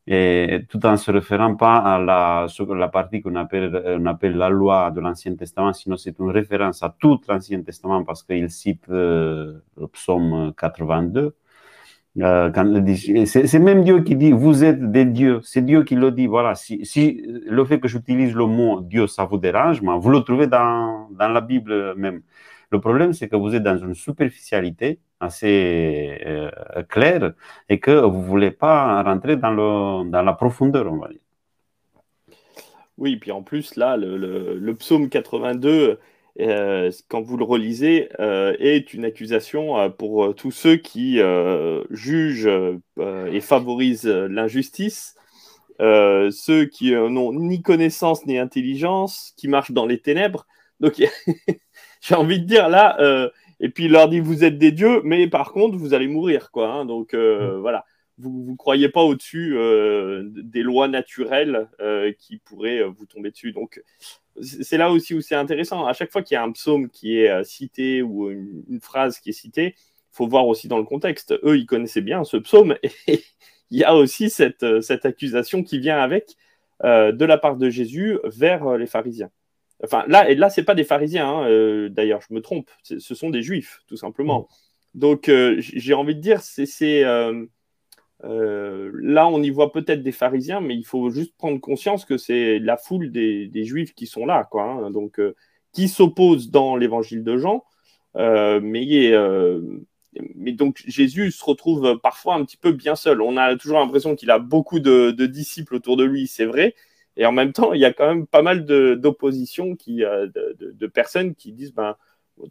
et 0.06 0.66
tout 0.68 0.84
en 0.84 0.96
se 0.96 1.10
référant 1.12 1.54
pas 1.56 1.76
à 1.76 1.98
la, 1.98 2.46
la 2.76 2.88
partie 2.88 3.22
qu'on 3.22 3.36
appelle, 3.36 3.96
on 4.00 4.06
appelle 4.06 4.36
la 4.36 4.50
loi 4.50 4.90
de 4.90 5.00
l'Ancien 5.00 5.34
Testament, 5.36 5.72
sinon 5.72 5.96
c'est 5.96 6.18
une 6.18 6.30
référence 6.30 6.82
à 6.82 6.94
tout 6.98 7.20
l'Ancien 7.28 7.62
Testament 7.62 8.04
parce 8.04 8.22
qu'il 8.24 8.50
cite 8.50 8.88
euh, 8.90 9.60
le 9.78 9.86
psaume 9.88 10.52
82. 10.58 11.34
Euh, 12.20 12.50
c'est 13.24 13.58
même 13.58 13.84
Dieu 13.84 14.02
qui 14.02 14.16
dit 14.16 14.32
vous 14.32 14.64
êtes 14.64 14.90
des 14.92 15.04
dieux. 15.06 15.40
C'est 15.42 15.64
Dieu 15.64 15.82
qui 15.82 15.94
le 15.94 16.10
dit. 16.10 16.26
Voilà. 16.26 16.54
Si, 16.54 17.22
le 17.24 17.64
fait 17.64 17.80
que 17.80 17.88
j'utilise 17.88 18.34
le 18.34 18.46
mot 18.46 18.80
Dieu, 18.82 19.06
ça 19.06 19.24
vous 19.24 19.38
dérange, 19.38 19.80
vous 19.82 20.10
le 20.10 20.20
trouvez 20.20 20.46
dans, 20.46 21.08
la 21.18 21.40
Bible 21.40 21.94
même. 21.96 22.22
Le 22.70 22.80
problème, 22.80 23.12
c'est 23.12 23.28
que 23.28 23.36
vous 23.36 23.54
êtes 23.54 23.62
dans 23.62 23.76
une 23.76 23.94
superficialité 23.94 24.98
assez 25.20 26.18
euh, 26.26 26.50
claire 26.88 27.32
et 27.68 27.78
que 27.78 27.90
vous 27.90 28.18
ne 28.18 28.24
voulez 28.24 28.50
pas 28.50 29.02
rentrer 29.02 29.36
dans, 29.36 30.04
la 30.10 30.32
profondeur, 30.32 30.90
on 30.90 30.96
va 30.96 31.08
dire. 31.08 31.18
Oui, 32.96 33.16
puis 33.16 33.30
en 33.30 33.42
plus, 33.42 33.76
là, 33.76 33.96
le, 33.98 34.72
psaume 34.72 35.08
82, 35.10 35.98
euh, 36.40 36.90
quand 37.08 37.22
vous 37.22 37.36
le 37.36 37.44
relisez, 37.44 38.08
euh, 38.20 38.54
est 38.58 38.94
une 38.94 39.04
accusation 39.04 39.90
pour 39.90 40.34
tous 40.34 40.50
ceux 40.50 40.76
qui 40.76 41.20
jugent 41.90 42.50
et 42.98 43.40
favorisent 43.40 44.06
l'injustice, 44.06 45.16
ceux 45.78 46.66
qui 46.66 46.92
n'ont 46.92 47.32
ni 47.32 47.62
connaissance 47.62 48.26
ni 48.26 48.38
intelligence, 48.38 49.32
qui 49.36 49.48
marchent 49.48 49.72
dans 49.72 49.86
les 49.86 49.98
ténèbres. 49.98 50.46
Donc, 50.80 51.00
j'ai 52.02 52.14
envie 52.14 52.40
de 52.40 52.44
dire 52.44 52.68
là, 52.68 52.96
euh, 53.00 53.30
et 53.60 53.70
puis 53.70 53.86
il 53.86 53.92
leur 53.92 54.08
dit 54.08 54.20
vous 54.20 54.44
êtes 54.44 54.58
des 54.58 54.72
dieux, 54.72 55.00
mais 55.04 55.28
par 55.28 55.52
contre 55.52 55.78
vous 55.78 55.94
allez 55.94 56.08
mourir, 56.08 56.50
quoi. 56.50 56.68
Hein. 56.68 56.84
donc 56.84 57.14
euh, 57.14 57.56
mm. 57.56 57.60
voilà, 57.60 57.84
vous 58.22 58.52
ne 58.52 58.56
croyez 58.56 58.88
pas 58.88 59.02
au-dessus 59.02 59.56
euh, 59.56 60.24
des 60.26 60.62
lois 60.62 60.88
naturelles 60.88 61.68
qui 62.18 62.38
pourraient 62.38 62.82
vous 62.84 63.06
tomber 63.06 63.30
dessus. 63.30 63.52
Donc 63.52 63.82
c'est 64.40 64.78
là 64.78 64.90
aussi 64.90 65.14
où 65.14 65.20
c'est 65.20 65.34
intéressant. 65.34 65.86
À 65.86 65.92
chaque 65.92 66.10
fois 66.12 66.22
qu'il 66.22 66.34
y 66.34 66.38
a 66.38 66.42
un 66.42 66.52
psaume 66.52 66.88
qui 66.88 67.18
est 67.18 67.44
cité 67.44 68.02
ou 68.02 68.30
une, 68.30 68.80
phrase 68.80 69.18
qui 69.18 69.30
est 69.30 69.32
citée, 69.32 69.74
il 69.76 70.16
faut 70.16 70.26
voir 70.26 70.46
aussi 70.46 70.68
dans 70.68 70.78
le 70.78 70.84
contexte. 70.84 71.34
Eux, 71.42 71.58
ils 71.58 71.66
connaissaient 71.66 72.00
bien 72.00 72.24
ce 72.24 72.36
psaume 72.36 72.76
et 73.06 73.22
il 73.70 73.78
y 73.78 73.84
a 73.84 73.94
aussi 73.94 74.30
cette, 74.30 74.80
cette 74.80 75.06
accusation 75.06 75.62
qui 75.62 75.78
vient 75.78 75.98
avec 75.98 76.36
de 76.82 77.24
la 77.24 77.38
part 77.38 77.56
de 77.56 77.70
Jésus 77.70 78.18
vers 78.24 78.76
les 78.76 78.86
pharisiens. 78.86 79.30
Enfin, 79.84 80.04
là, 80.06 80.30
et 80.30 80.34
là, 80.34 80.48
c'est 80.48 80.62
pas 80.62 80.74
des 80.74 80.84
pharisiens, 80.84 81.28
hein, 81.28 81.48
euh, 81.48 81.88
d'ailleurs, 81.88 82.20
je 82.28 82.32
me 82.34 82.40
trompe, 82.40 82.70
ce 82.82 83.14
sont 83.14 83.30
des 83.30 83.42
juifs, 83.42 83.82
tout 83.88 83.96
simplement. 83.96 84.48
Donc, 84.94 85.30
j'ai 85.58 85.94
envie 85.94 86.14
de 86.14 86.20
dire, 86.20 86.40
c'est 86.42 87.02
là, 88.22 89.28
on 89.28 89.42
y 89.42 89.50
voit 89.50 89.72
peut-être 89.72 90.02
des 90.02 90.12
pharisiens, 90.12 90.60
mais 90.60 90.74
il 90.76 90.84
faut 90.84 91.10
juste 91.10 91.36
prendre 91.36 91.60
conscience 91.60 92.04
que 92.04 92.16
c'est 92.16 92.58
la 92.58 92.76
foule 92.76 93.10
des, 93.10 93.64
juifs 93.64 93.94
qui 93.94 94.06
sont 94.06 94.26
là, 94.26 94.48
quoi. 94.50 94.64
Hein. 94.64 94.90
donc, 94.90 95.20
qui 95.72 95.88
s'opposent 95.88 96.50
dans 96.50 96.76
l'évangile 96.76 97.24
de 97.24 97.36
Jean, 97.36 97.64
mais 98.14 99.12
mais 100.34 100.52
donc 100.52 100.82
Jésus 100.86 101.30
se 101.30 101.44
retrouve 101.44 101.98
parfois 102.02 102.34
un 102.34 102.44
petit 102.44 102.56
peu 102.56 102.72
bien 102.72 102.96
seul. 102.96 103.20
On 103.22 103.36
a 103.36 103.56
toujours 103.56 103.78
l'impression 103.78 104.14
qu'il 104.14 104.30
a 104.30 104.38
beaucoup 104.38 104.80
de, 104.80 105.10
disciples 105.26 105.74
autour 105.74 105.96
de 105.96 106.04
lui, 106.04 106.26
c'est 106.26 106.44
vrai. 106.44 106.74
Et 107.16 107.26
en 107.26 107.32
même 107.32 107.52
temps, 107.52 107.72
il 107.72 107.80
y 107.80 107.84
a 107.84 107.92
quand 107.92 108.06
même 108.06 108.26
pas 108.26 108.42
mal 108.42 108.64
d'opposition, 108.64 109.76
euh, 109.88 110.28
de, 110.58 110.86
personnes 110.86 111.34
qui 111.34 111.52
disent 111.52 111.74
ben, 111.74 111.96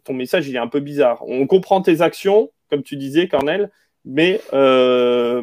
ton 0.04 0.14
message 0.14 0.48
il 0.48 0.54
est 0.54 0.60
un 0.60 0.68
peu 0.68 0.80
bizarre. 0.80 1.22
On 1.26 1.46
comprend 1.46 1.82
tes 1.82 2.00
actions, 2.00 2.50
comme 2.70 2.82
tu 2.82 2.96
disais, 2.96 3.28
Cornel, 3.28 3.70
mais, 4.04 4.40
euh, 4.52 5.42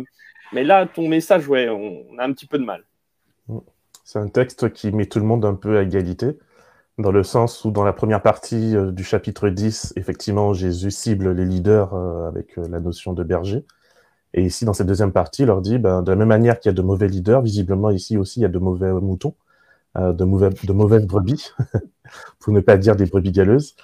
mais 0.53 0.63
là, 0.63 0.85
ton 0.85 1.07
message, 1.07 1.47
ouais, 1.47 1.69
on, 1.69 2.17
a 2.17 2.23
un 2.23 2.33
petit 2.33 2.47
peu 2.47 2.57
de 2.57 2.65
mal. 2.65 2.83
C'est 4.03 4.19
un 4.19 4.27
texte 4.27 4.73
qui 4.73 4.91
met 4.91 5.05
tout 5.05 5.19
le 5.19 5.25
monde 5.25 5.45
un 5.45 5.55
peu 5.55 5.77
à 5.77 5.83
égalité 5.83 6.37
dans 6.99 7.11
le 7.11 7.23
sens 7.23 7.63
où 7.63 7.71
dans 7.71 7.85
la 7.85 7.93
première 7.93 8.21
partie 8.21 8.75
euh, 8.75 8.91
du 8.91 9.03
chapitre 9.03 9.49
10, 9.49 9.93
effectivement, 9.95 10.53
Jésus 10.53 10.91
cible 10.91 11.31
les 11.31 11.45
leaders 11.45 11.93
euh, 11.93 12.27
avec 12.27 12.57
euh, 12.57 12.67
la 12.67 12.79
notion 12.81 13.13
de 13.13 13.23
berger. 13.23 13.65
Et 14.33 14.43
ici, 14.43 14.65
dans 14.65 14.73
cette 14.73 14.87
deuxième 14.87 15.13
partie, 15.13 15.43
il 15.43 15.45
leur 15.45 15.61
dit, 15.61 15.79
ben, 15.79 16.03
de 16.03 16.11
la 16.11 16.17
même 16.17 16.27
manière 16.27 16.59
qu'il 16.59 16.69
y 16.69 16.73
a 16.73 16.75
de 16.75 16.81
mauvais 16.81 17.07
leaders, 17.07 17.41
visiblement 17.41 17.89
ici 17.89 18.17
aussi, 18.17 18.41
il 18.41 18.43
y 18.43 18.45
a 18.45 18.49
de 18.49 18.59
mauvais 18.59 18.91
moutons, 18.91 19.33
de, 19.95 20.23
mauvais, 20.23 20.49
de 20.49 20.73
mauvaises 20.73 21.07
brebis, 21.07 21.51
pour 22.39 22.53
ne 22.53 22.59
pas 22.59 22.77
dire 22.77 22.95
des 22.95 23.07
brebis 23.07 23.31
galeuses, 23.31 23.75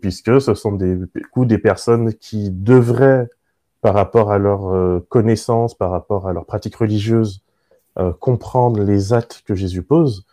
puisque 0.00 0.40
ce 0.40 0.54
sont 0.54 0.72
des 0.72 0.98
coups 1.30 1.46
des 1.46 1.58
personnes 1.58 2.14
qui 2.14 2.50
devraient, 2.50 3.28
par 3.80 3.94
rapport 3.94 4.30
à 4.32 4.38
leur 4.38 5.02
connaissance, 5.08 5.74
par 5.74 5.90
rapport 5.90 6.28
à 6.28 6.32
leur 6.32 6.44
pratique 6.44 6.76
religieuse, 6.76 7.42
comprendre 8.20 8.82
les 8.82 9.12
actes 9.12 9.42
que 9.46 9.54
Jésus 9.54 9.82
pose, 9.82 10.26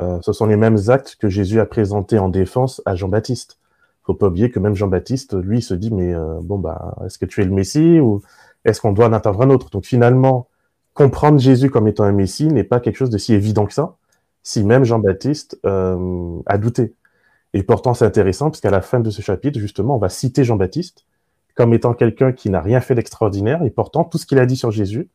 euh, 0.00 0.18
ce 0.22 0.32
sont 0.32 0.46
les 0.46 0.56
mêmes 0.56 0.78
actes 0.88 1.16
que 1.20 1.28
Jésus 1.28 1.60
a 1.60 1.66
présentés 1.66 2.18
en 2.18 2.28
défense 2.28 2.82
à 2.84 2.96
Jean-Baptiste. 2.96 3.58
Faut 4.02 4.14
pas 4.14 4.26
oublier 4.26 4.50
que 4.50 4.58
même 4.58 4.74
Jean-Baptiste, 4.74 5.34
lui, 5.34 5.62
se 5.62 5.74
dit 5.74 5.92
mais 5.92 6.12
euh, 6.12 6.40
bon 6.42 6.58
bah 6.58 6.96
est-ce 7.06 7.18
que 7.18 7.26
tu 7.26 7.40
es 7.42 7.44
le 7.44 7.52
Messie 7.52 8.00
ou 8.00 8.22
est-ce 8.64 8.80
qu'on 8.80 8.92
doit 8.92 9.06
en 9.06 9.12
attendre 9.12 9.40
un 9.42 9.50
autre? 9.50 9.70
Donc 9.70 9.86
finalement, 9.86 10.48
comprendre 10.94 11.38
Jésus 11.38 11.70
comme 11.70 11.88
étant 11.88 12.04
un 12.04 12.12
Messie 12.12 12.48
n'est 12.48 12.64
pas 12.64 12.80
quelque 12.80 12.96
chose 12.96 13.10
de 13.10 13.18
si 13.18 13.34
évident 13.34 13.66
que 13.66 13.72
ça, 13.72 13.96
si 14.42 14.64
même 14.64 14.84
Jean-Baptiste 14.84 15.58
euh, 15.64 16.38
a 16.46 16.58
douté. 16.58 16.94
Et 17.54 17.62
pourtant, 17.62 17.94
c'est 17.94 18.04
intéressant 18.04 18.50
parce 18.50 18.60
qu'à 18.60 18.70
la 18.70 18.80
fin 18.80 19.00
de 19.00 19.10
ce 19.10 19.22
chapitre, 19.22 19.60
justement, 19.60 19.94
on 19.96 19.98
va 19.98 20.08
citer 20.08 20.44
Jean-Baptiste 20.44 21.04
comme 21.54 21.72
étant 21.74 21.94
quelqu'un 21.94 22.32
qui 22.32 22.50
n'a 22.50 22.60
rien 22.60 22.80
fait 22.80 22.94
d'extraordinaire 22.94 23.62
et 23.62 23.70
pourtant 23.70 24.04
tout 24.04 24.18
ce 24.18 24.26
qu'il 24.26 24.38
a 24.38 24.46
dit 24.46 24.56
sur 24.56 24.70
Jésus, 24.70 25.08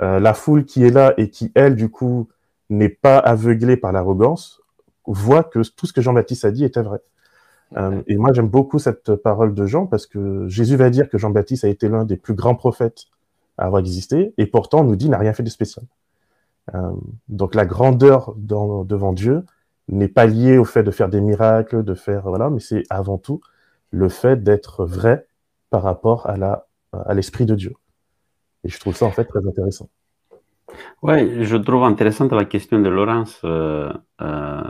la 0.00 0.32
foule 0.32 0.64
qui 0.64 0.84
est 0.84 0.90
là 0.90 1.12
et 1.16 1.28
qui 1.28 1.50
elle 1.56 1.74
du 1.74 1.88
coup 1.88 2.28
n'est 2.70 2.88
pas 2.88 3.18
aveuglé 3.18 3.76
par 3.76 3.92
l'arrogance, 3.92 4.60
voit 5.06 5.42
que 5.42 5.60
tout 5.74 5.86
ce 5.86 5.92
que 5.92 6.00
Jean-Baptiste 6.00 6.44
a 6.44 6.50
dit 6.50 6.64
était 6.64 6.82
vrai. 6.82 7.00
Euh, 7.76 8.02
et 8.06 8.16
moi, 8.16 8.32
j'aime 8.32 8.48
beaucoup 8.48 8.78
cette 8.78 9.14
parole 9.16 9.54
de 9.54 9.66
Jean 9.66 9.86
parce 9.86 10.06
que 10.06 10.46
Jésus 10.48 10.76
va 10.76 10.90
dire 10.90 11.08
que 11.08 11.18
Jean-Baptiste 11.18 11.64
a 11.64 11.68
été 11.68 11.88
l'un 11.88 12.04
des 12.04 12.16
plus 12.16 12.34
grands 12.34 12.54
prophètes 12.54 13.06
à 13.56 13.66
avoir 13.66 13.80
existé, 13.80 14.32
et 14.38 14.46
pourtant, 14.46 14.82
on 14.82 14.84
nous 14.84 14.96
dit, 14.96 15.08
n'a 15.08 15.18
rien 15.18 15.32
fait 15.32 15.42
de 15.42 15.50
spécial. 15.50 15.84
Euh, 16.74 16.92
donc, 17.28 17.54
la 17.54 17.66
grandeur 17.66 18.34
devant 18.36 19.12
Dieu 19.12 19.44
n'est 19.88 20.08
pas 20.08 20.26
liée 20.26 20.58
au 20.58 20.64
fait 20.64 20.84
de 20.84 20.90
faire 20.90 21.08
des 21.08 21.20
miracles, 21.20 21.82
de 21.82 21.94
faire, 21.94 22.28
voilà, 22.28 22.50
mais 22.50 22.60
c'est 22.60 22.84
avant 22.88 23.18
tout 23.18 23.40
le 23.90 24.08
fait 24.08 24.42
d'être 24.44 24.84
vrai 24.84 25.26
par 25.70 25.82
rapport 25.82 26.28
à 26.28 26.36
la, 26.36 26.66
à 26.92 27.14
l'esprit 27.14 27.46
de 27.46 27.54
Dieu. 27.54 27.74
Et 28.64 28.68
je 28.68 28.78
trouve 28.78 28.96
ça, 28.96 29.06
en 29.06 29.10
fait, 29.10 29.24
très 29.24 29.46
intéressant. 29.46 29.88
Oui, 31.02 31.44
je 31.44 31.56
trouve 31.56 31.84
intéressante 31.84 32.32
la 32.32 32.44
question 32.44 32.80
de 32.80 32.88
Laurence 32.88 33.40
euh, 33.44 33.92
euh, 34.20 34.60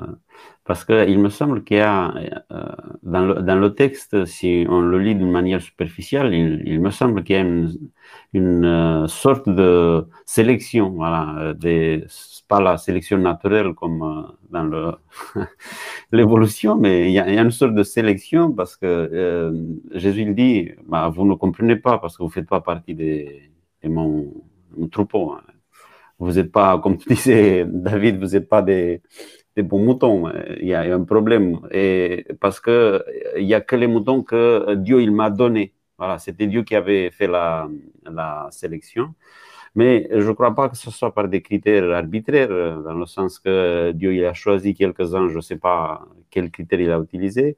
parce 0.69 0.85
qu'il 0.85 1.19
me 1.19 1.31
semble 1.31 1.65
qu'il 1.65 1.79
y 1.79 1.81
a 1.81 2.15
euh, 2.53 2.63
dans, 3.03 3.25
le, 3.25 3.35
dans, 3.43 3.57
le, 3.57 3.75
texte, 3.75 4.27
si 4.27 4.67
on 4.69 4.81
le 4.83 4.99
lit 4.99 5.15
d'une 5.15 5.31
manière 5.31 5.63
superficielle, 5.63 6.35
il, 6.35 6.79
me 6.79 6.91
semble 6.91 7.25
qu'il 7.25 7.37
y 7.37 7.39
a 7.39 7.43
une, 7.43 7.73
une, 8.35 9.09
sorte 9.09 9.49
de 9.49 10.07
sélection, 10.27 10.91
voilà, 10.91 11.55
des, 11.55 12.05
pas 12.49 12.61
la 12.61 12.77
sélection 12.77 13.17
naturelle 13.17 13.73
comme 13.75 14.35
dans 14.51 14.99
l'évolution, 16.13 16.77
mais 16.77 17.07
il 17.09 17.13
y, 17.13 17.19
a, 17.19 17.43
une 17.43 17.51
sorte 17.51 17.75
de 17.75 17.83
sélection 17.83 18.53
parce 18.53 18.77
que 18.77 19.51
Jésus 19.95 20.23
il 20.23 20.35
dit, 20.35 20.71
bah, 20.87 21.09
vous 21.09 21.25
ne 21.27 21.35
comprenez 21.35 21.77
pas 21.77 21.97
parce 21.97 22.19
que 22.19 22.23
vous 22.23 22.29
ne 22.29 22.35
faites 22.35 22.49
pas 22.49 22.61
partie 22.61 22.95
de, 22.95 23.25
mon 23.89 24.31
troupeau. 24.91 25.33
Hein 25.33 25.41
vous 26.19 26.33
n'êtes 26.33 26.51
pas, 26.53 26.79
comme 26.79 26.99
tu 26.99 27.09
disais, 27.09 27.65
David, 27.69 28.19
vous 28.19 28.33
n'êtes 28.35 28.49
pas 28.49 28.63
des, 28.63 29.03
des, 29.59 29.63
bons 29.63 29.85
moutons. 29.85 30.31
Il 30.61 30.69
y 30.69 30.75
a 30.75 30.83
un 30.95 31.05
problème. 31.05 31.61
Et 31.71 32.27
parce 32.41 32.61
que 32.61 33.05
il 33.37 33.47
n'y 33.47 33.55
a 33.55 33.61
que 33.61 33.77
les 33.77 33.87
moutons 33.87 34.23
que 34.23 34.75
Dieu 34.75 35.03
il 35.03 35.13
m'a 35.13 35.31
donné. 35.31 35.75
Voilà, 35.99 36.19
c'était 36.19 36.47
Dieu 36.47 36.63
qui 36.63 36.77
avait 36.77 37.11
fait 37.11 37.27
la, 37.27 37.69
sélection. 38.51 39.15
Mais 39.75 40.09
je 40.11 40.29
ne 40.29 40.33
crois 40.33 40.55
pas 40.55 40.69
que 40.69 40.77
ce 40.77 40.91
soit 40.91 41.15
par 41.15 41.29
des 41.29 41.43
critères 41.43 41.91
arbitraires, 41.93 42.49
dans 42.83 42.95
le 42.95 43.07
sens 43.07 43.39
que 43.39 43.93
Dieu 43.93 44.15
il 44.15 44.25
a 44.25 44.35
choisi 44.35 44.75
quelques-uns, 44.75 45.29
je 45.29 45.37
ne 45.37 45.41
sais 45.41 45.57
pas 45.57 46.07
quels 46.31 46.51
critères 46.51 46.81
il 46.81 46.91
a 46.91 46.99
utilisé. 46.99 47.57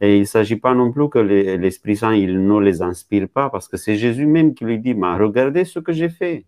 Et 0.00 0.16
il 0.16 0.20
ne 0.20 0.24
s'agit 0.26 0.56
pas 0.56 0.74
non 0.74 0.92
plus 0.92 1.08
que 1.08 1.18
l'Esprit 1.18 1.96
Saint 1.96 2.14
il 2.14 2.46
ne 2.46 2.60
les 2.60 2.82
inspire 2.82 3.28
pas, 3.28 3.50
parce 3.50 3.68
que 3.68 3.76
c'est 3.76 3.96
Jésus 3.96 4.26
même 4.26 4.54
qui 4.54 4.64
lui 4.64 4.78
dit, 4.78 4.94
mais 4.94 5.16
regardez 5.16 5.64
ce 5.64 5.78
que 5.80 5.92
j'ai 5.92 6.10
fait 6.10 6.46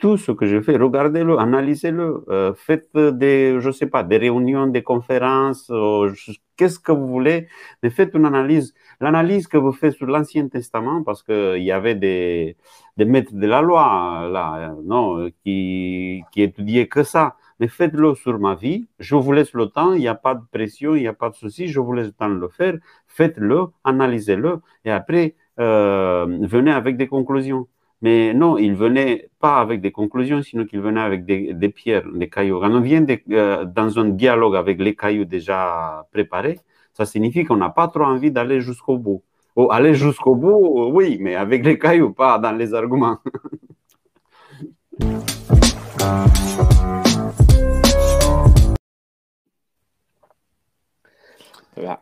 tout 0.00 0.16
ce 0.16 0.32
que 0.32 0.46
je 0.46 0.60
fais, 0.60 0.76
regardez-le, 0.76 1.38
analysez-le, 1.38 2.24
euh, 2.28 2.54
faites 2.54 2.96
des, 2.96 3.60
je 3.60 3.70
sais 3.70 3.86
pas, 3.86 4.02
des 4.02 4.16
réunions, 4.16 4.66
des 4.66 4.82
conférences, 4.82 5.70
euh, 5.70 6.12
qu'est-ce 6.56 6.78
que 6.78 6.92
vous 6.92 7.06
voulez, 7.06 7.48
mais 7.82 7.90
faites 7.90 8.14
une 8.14 8.24
analyse. 8.24 8.74
L'analyse 9.00 9.46
que 9.46 9.58
vous 9.58 9.72
faites 9.72 9.94
sur 9.94 10.06
l'Ancien 10.06 10.48
Testament, 10.48 11.02
parce 11.02 11.22
qu'il 11.22 11.62
y 11.62 11.72
avait 11.72 11.94
des, 11.94 12.56
des 12.96 13.04
maîtres 13.04 13.34
de 13.34 13.46
la 13.46 13.62
loi, 13.62 14.28
là, 14.32 14.74
non, 14.84 15.30
qui, 15.44 16.22
qui 16.32 16.42
étudiaient 16.42 16.88
que 16.88 17.02
ça. 17.02 17.36
Mais 17.60 17.68
faites-le 17.68 18.14
sur 18.14 18.38
ma 18.38 18.54
vie. 18.54 18.88
Je 18.98 19.14
vous 19.16 19.32
laisse 19.32 19.52
le 19.52 19.66
temps. 19.66 19.92
Il 19.92 20.00
n'y 20.00 20.08
a 20.08 20.14
pas 20.14 20.34
de 20.34 20.40
pression, 20.50 20.94
il 20.94 21.02
n'y 21.02 21.08
a 21.08 21.12
pas 21.12 21.28
de 21.28 21.34
souci. 21.34 21.68
Je 21.68 21.78
vous 21.78 21.92
laisse 21.92 22.06
le 22.06 22.12
temps 22.12 22.30
de 22.30 22.34
le 22.40 22.48
faire. 22.48 22.74
Faites-le, 23.06 23.66
analysez-le. 23.84 24.60
Et 24.86 24.90
après, 24.90 25.34
euh, 25.58 26.38
venez 26.40 26.72
avec 26.72 26.96
des 26.96 27.06
conclusions. 27.06 27.68
Mais 28.02 28.32
non, 28.32 28.56
il 28.56 28.74
venait 28.74 29.28
pas 29.40 29.58
avec 29.60 29.80
des 29.82 29.92
conclusions, 29.92 30.42
sinon 30.42 30.64
qu'il 30.64 30.80
venait 30.80 31.00
avec 31.00 31.26
des, 31.26 31.68
pierres, 31.68 32.08
des 32.12 32.30
cailloux. 32.30 32.58
Quand 32.60 32.70
on 32.70 32.80
vient 32.80 33.04
euh, 33.30 33.64
dans 33.66 33.98
un 33.98 34.08
dialogue 34.08 34.56
avec 34.56 34.80
les 34.80 34.94
cailloux 34.94 35.26
déjà 35.26 36.06
préparés, 36.10 36.58
ça 36.94 37.04
signifie 37.04 37.44
qu'on 37.44 37.56
n'a 37.56 37.68
pas 37.70 37.88
trop 37.88 38.04
envie 38.04 38.30
d'aller 38.30 38.60
jusqu'au 38.60 38.96
bout. 38.96 39.22
Ou 39.56 39.64
oh, 39.64 39.70
aller 39.70 39.94
jusqu'au 39.94 40.34
bout, 40.34 40.90
oui, 40.92 41.18
mais 41.20 41.34
avec 41.34 41.64
les 41.66 41.78
cailloux, 41.78 42.12
pas 42.12 42.38
dans 42.38 42.52
les 42.52 42.72
arguments. 42.72 43.18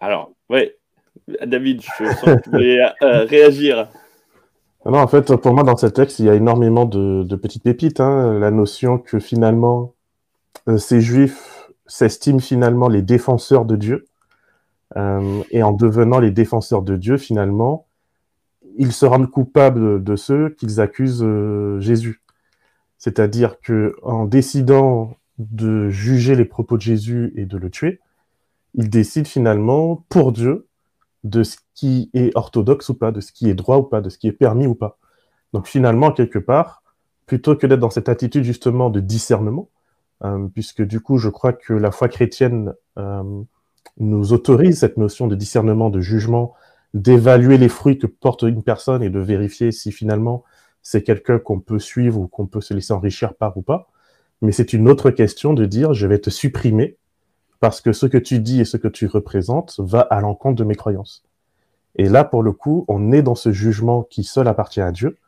Alors, 0.00 0.32
oui, 0.50 0.70
David, 1.44 1.82
je 1.82 2.04
sens 2.04 2.24
que 2.24 2.42
tu 2.42 2.50
voulais 2.50 2.84
réagir. 3.00 3.88
Non, 4.86 4.98
en 4.98 5.08
fait, 5.08 5.34
pour 5.36 5.54
moi, 5.54 5.64
dans 5.64 5.76
ce 5.76 5.86
texte, 5.86 6.18
il 6.20 6.26
y 6.26 6.30
a 6.30 6.34
énormément 6.34 6.84
de, 6.84 7.36
petites 7.36 7.62
pépites. 7.62 8.00
Hein. 8.00 8.38
La 8.38 8.50
notion 8.50 8.98
que 8.98 9.18
finalement, 9.18 9.94
euh, 10.68 10.78
ces 10.78 11.00
juifs 11.00 11.70
s'estiment 11.86 12.38
finalement 12.38 12.88
les 12.88 13.02
défenseurs 13.02 13.64
de 13.64 13.76
Dieu. 13.76 14.06
Euh, 14.96 15.42
et 15.50 15.62
en 15.62 15.72
devenant 15.72 16.20
les 16.20 16.30
défenseurs 16.30 16.82
de 16.82 16.96
Dieu, 16.96 17.18
finalement, 17.18 17.86
ils 18.76 18.92
se 18.92 19.04
rendent 19.04 19.30
coupables 19.30 20.02
de 20.02 20.16
ceux 20.16 20.50
qu'ils 20.50 20.80
accusent 20.80 21.24
euh, 21.24 21.80
Jésus. 21.80 22.22
C'est-à-dire 22.98 23.60
que 23.60 23.96
en 24.02 24.24
décidant 24.24 25.16
de 25.38 25.88
juger 25.88 26.36
les 26.36 26.44
propos 26.44 26.76
de 26.76 26.82
Jésus 26.82 27.32
et 27.36 27.46
de 27.46 27.58
le 27.58 27.70
tuer, 27.70 28.00
ils 28.74 28.90
décident 28.90 29.28
finalement 29.28 30.04
pour 30.08 30.32
Dieu 30.32 30.67
de 31.24 31.42
ce 31.42 31.56
qui 31.74 32.10
est 32.14 32.36
orthodoxe 32.36 32.88
ou 32.88 32.94
pas, 32.94 33.10
de 33.12 33.20
ce 33.20 33.32
qui 33.32 33.48
est 33.48 33.54
droit 33.54 33.78
ou 33.78 33.82
pas, 33.82 34.00
de 34.00 34.08
ce 34.08 34.18
qui 34.18 34.28
est 34.28 34.32
permis 34.32 34.66
ou 34.66 34.74
pas. 34.74 34.98
Donc 35.52 35.66
finalement, 35.66 36.12
quelque 36.12 36.38
part, 36.38 36.82
plutôt 37.26 37.56
que 37.56 37.66
d'être 37.66 37.80
dans 37.80 37.90
cette 37.90 38.08
attitude 38.08 38.44
justement 38.44 38.90
de 38.90 39.00
discernement, 39.00 39.68
euh, 40.24 40.48
puisque 40.52 40.82
du 40.82 41.00
coup, 41.00 41.18
je 41.18 41.28
crois 41.28 41.52
que 41.52 41.72
la 41.72 41.90
foi 41.90 42.08
chrétienne 42.08 42.74
euh, 42.98 43.42
nous 43.98 44.32
autorise 44.32 44.80
cette 44.80 44.96
notion 44.96 45.26
de 45.26 45.34
discernement, 45.34 45.90
de 45.90 46.00
jugement, 46.00 46.54
d'évaluer 46.94 47.58
les 47.58 47.68
fruits 47.68 47.98
que 47.98 48.06
porte 48.06 48.42
une 48.42 48.62
personne 48.62 49.02
et 49.02 49.10
de 49.10 49.20
vérifier 49.20 49.72
si 49.72 49.92
finalement 49.92 50.44
c'est 50.82 51.02
quelqu'un 51.02 51.38
qu'on 51.38 51.60
peut 51.60 51.78
suivre 51.78 52.18
ou 52.18 52.28
qu'on 52.28 52.46
peut 52.46 52.60
se 52.60 52.72
laisser 52.72 52.92
enrichir 52.92 53.34
par 53.34 53.56
ou 53.56 53.62
pas. 53.62 53.88
Mais 54.40 54.52
c'est 54.52 54.72
une 54.72 54.88
autre 54.88 55.10
question 55.10 55.52
de 55.52 55.66
dire 55.66 55.92
je 55.92 56.06
vais 56.06 56.18
te 56.18 56.30
supprimer 56.30 56.96
parce 57.60 57.80
que 57.80 57.92
ce 57.92 58.06
que 58.06 58.18
tu 58.18 58.38
dis 58.40 58.60
et 58.60 58.64
ce 58.64 58.76
que 58.76 58.88
tu 58.88 59.06
représentes 59.06 59.78
va 59.78 60.00
à 60.00 60.20
l'encontre 60.20 60.56
de 60.56 60.64
mes 60.64 60.74
croyances. 60.74 61.24
Et 61.96 62.08
là, 62.08 62.24
pour 62.24 62.42
le 62.42 62.52
coup, 62.52 62.84
on 62.88 63.12
est 63.12 63.22
dans 63.22 63.34
ce 63.34 63.52
jugement 63.52 64.02
qui 64.04 64.24
seul 64.24 64.46
appartient 64.46 64.80
à 64.80 64.92
Dieu, 64.92 65.18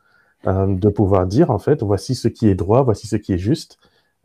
euh, 0.47 0.73
de 0.73 0.89
pouvoir 0.89 1.27
dire, 1.27 1.51
en 1.51 1.59
fait, 1.59 1.83
voici 1.83 2.15
ce 2.15 2.27
qui 2.27 2.47
est 2.47 2.55
droit, 2.55 2.83
voici 2.83 3.07
ce 3.07 3.17
qui 3.17 3.33
est 3.33 3.37
juste, 3.37 3.77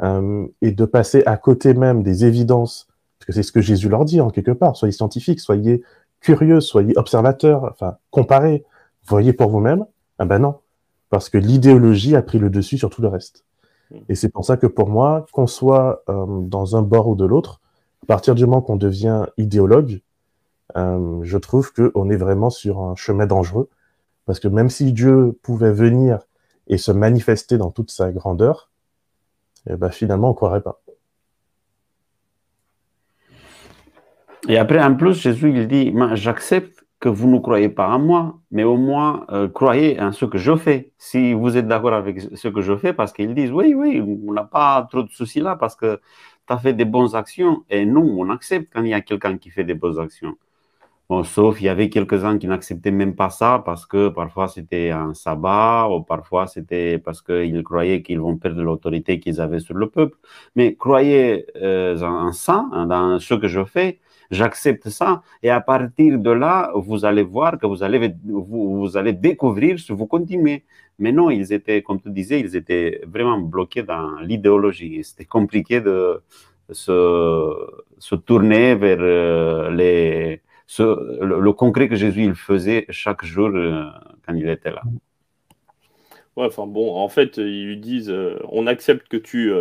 euh, 0.03 0.47
et 0.63 0.73
de 0.73 0.85
passer 0.85 1.23
à 1.27 1.37
côté 1.37 1.75
même 1.75 2.03
des 2.03 2.25
évidences, 2.25 2.87
parce 3.19 3.27
que 3.27 3.33
c'est 3.33 3.43
ce 3.43 3.53
que 3.53 3.61
Jésus 3.61 3.89
leur 3.89 4.05
dit 4.05 4.21
en 4.21 4.31
quelque 4.31 4.53
part, 4.53 4.77
soyez 4.77 4.93
scientifiques, 4.93 5.41
soyez 5.41 5.83
curieux, 6.21 6.61
soyez 6.61 6.97
observateurs, 6.97 7.65
enfin, 7.65 7.97
comparez, 8.11 8.65
voyez 9.07 9.33
pour 9.33 9.51
vous-même. 9.51 9.85
Ah 10.19 10.25
ben 10.25 10.39
non, 10.39 10.57
parce 11.11 11.29
que 11.29 11.39
l'idéologie 11.39 12.17
a 12.17 12.23
pris 12.23 12.39
le 12.39 12.51
dessus 12.51 12.79
sur 12.79 12.91
tout 12.91 13.03
le 13.03 13.09
reste. 13.09 13.45
Hmm. 13.91 13.99
Et 14.09 14.15
c'est 14.15 14.29
pour 14.29 14.45
ça 14.45 14.57
que 14.57 14.67
pour 14.67 14.89
moi, 14.89 15.27
qu'on 15.33 15.47
soit 15.47 16.03
euh, 16.09 16.27
dans 16.43 16.77
un 16.77 16.83
bord 16.83 17.09
ou 17.09 17.15
de 17.15 17.25
l'autre, 17.25 17.61
à 18.07 18.15
partir 18.15 18.37
du 18.37 18.47
moment 18.47 18.63
qu'on 18.63 18.77
devient 18.77 19.27
idéologue, 19.37 20.01
euh, 20.77 21.19
je 21.25 21.39
trouve 21.39 21.73
qu'on 21.73 22.09
est 22.09 22.17
vraiment 22.17 22.51
sur 22.51 22.81
un 22.81 22.95
chemin 22.95 23.27
dangereux, 23.27 23.69
parce 24.27 24.39
que 24.39 24.47
même 24.47 24.71
si 24.71 24.93
Dieu 24.93 25.37
pouvait 25.43 25.73
venir 25.73 26.21
et 26.69 26.79
se 26.79 26.93
manifester 26.93 27.59
dans 27.59 27.73
toute 27.73 27.91
sa 27.91 28.13
grandeur, 28.13 28.71
eh 29.69 29.75
ben 29.75 29.91
finalement, 29.91 30.29
on 30.29 30.31
ne 30.31 30.37
croirait 30.37 30.61
pas. 30.61 30.81
Et 34.49 34.57
après, 34.57 34.81
en 34.81 34.95
plus, 34.95 35.15
Jésus, 35.15 35.53
il 35.53 35.67
dit, 35.67 35.93
j'accepte 36.13 36.87
que 37.01 37.09
vous 37.09 37.29
ne 37.29 37.41
croyez 37.41 37.69
pas 37.69 37.89
en 37.89 37.99
moi, 37.99 38.39
mais 38.53 38.63
au 38.63 38.77
moins 38.77 39.27
euh, 39.31 39.49
croyez 39.49 40.01
en 40.01 40.13
ce 40.13 40.27
que 40.27 40.39
je 40.39 40.55
fais. 40.55 40.93
Si 40.97 41.35
vous 41.35 41.57
êtes 41.57 41.67
d'accord 41.67 41.93
avec 41.93 42.21
ce 42.21 42.47
que 42.47 42.61
je 42.61 42.77
fais, 42.77 42.93
parce 42.93 43.13
qu'ils 43.13 43.35
disent, 43.35 43.51
oui, 43.51 43.75
oui, 43.75 44.01
on 44.01 44.33
n'a 44.33 44.45
pas 44.45 44.87
trop 44.91 45.03
de 45.03 45.11
soucis 45.11 45.41
là, 45.41 45.57
parce 45.57 45.75
que 45.75 46.01
tu 46.47 46.53
as 46.53 46.59
fait 46.59 46.73
des 46.75 46.85
bonnes 46.85 47.15
actions, 47.15 47.65
et 47.71 47.85
nous, 47.87 48.17
on 48.19 48.31
accepte 48.31 48.73
quand 48.73 48.83
il 48.83 48.91
y 48.91 48.95
a 48.95 49.01
quelqu'un 49.01 49.39
qui 49.39 49.51
fait 49.51 49.65
des 49.65 49.75
bonnes 49.75 49.99
actions. 49.99 50.37
Bon, 51.09 51.23
sauf 51.23 51.61
il 51.61 51.65
y 51.67 51.69
avait 51.69 51.89
quelques-uns 51.89 52.37
qui 52.37 52.49
n'acceptaient 52.49 52.91
même 52.91 53.15
pas 53.15 53.31
ça 53.31 53.63
parce 53.65 53.87
que 53.87 54.09
parfois 54.09 54.49
c'était 54.49 54.91
un 54.91 55.15
sabbat 55.15 55.89
ou 55.89 56.03
parfois 56.03 56.49
c'était 56.49 56.99
parce 56.99 57.23
qu'ils 57.23 57.63
croyaient 57.63 58.03
qu'ils 58.03 58.19
vont 58.19 58.37
perdre 58.37 58.61
l'autorité 58.63 59.21
qu'ils 59.21 59.41
avaient 59.41 59.61
sur 59.61 59.75
le 59.75 59.89
peuple. 59.89 60.19
Mais 60.57 60.75
croyez 60.75 61.47
euh, 61.63 62.01
en 62.03 62.33
ça, 62.33 62.67
dans 62.89 63.21
ce 63.21 63.35
que 63.35 63.47
je 63.47 63.65
fais, 63.65 64.01
j'accepte 64.31 64.89
ça. 64.89 65.23
Et 65.43 65.51
à 65.51 65.61
partir 65.61 66.19
de 66.19 66.31
là, 66.31 66.71
vous 66.75 67.05
allez 67.05 67.23
voir 67.23 67.59
que 67.59 67.67
vous 67.67 67.83
allez, 67.83 68.15
vous, 68.25 68.97
allez 68.97 69.13
découvrir 69.13 69.79
si 69.79 69.93
vous 69.93 70.07
continuez. 70.07 70.65
Mais 70.99 71.13
non, 71.13 71.31
ils 71.31 71.53
étaient, 71.53 71.83
comme 71.83 72.01
tu 72.01 72.11
disais, 72.11 72.41
ils 72.41 72.57
étaient 72.57 73.03
vraiment 73.07 73.39
bloqués 73.39 73.83
dans 73.83 74.19
l'idéologie. 74.21 75.05
C'était 75.05 75.27
compliqué 75.27 75.81
de 75.81 76.23
se, 76.71 78.15
tourner 78.25 78.75
vers 78.75 78.99
euh, 79.01 79.71
le, 79.71 81.53
concret 81.53 81.89
que 81.89 81.97
Jésus 81.97 82.25
il 82.25 82.35
faisait 82.35 82.87
chaque 82.91 83.25
jour 83.25 83.51
euh, 83.55 83.85
quand 84.27 84.35
il 84.35 84.49
était 84.49 84.71
là. 84.71 84.83
Ouais, 86.37 86.47
enfin 86.47 86.67
bon, 86.67 86.95
en 86.95 87.09
fait, 87.09 87.39
ils 87.39 87.67
lui 87.67 87.77
disent 87.79 88.11
euh, 88.11 88.39
on 88.51 88.67
accepte 88.67 89.09
que 89.09 89.17
tu, 89.17 89.53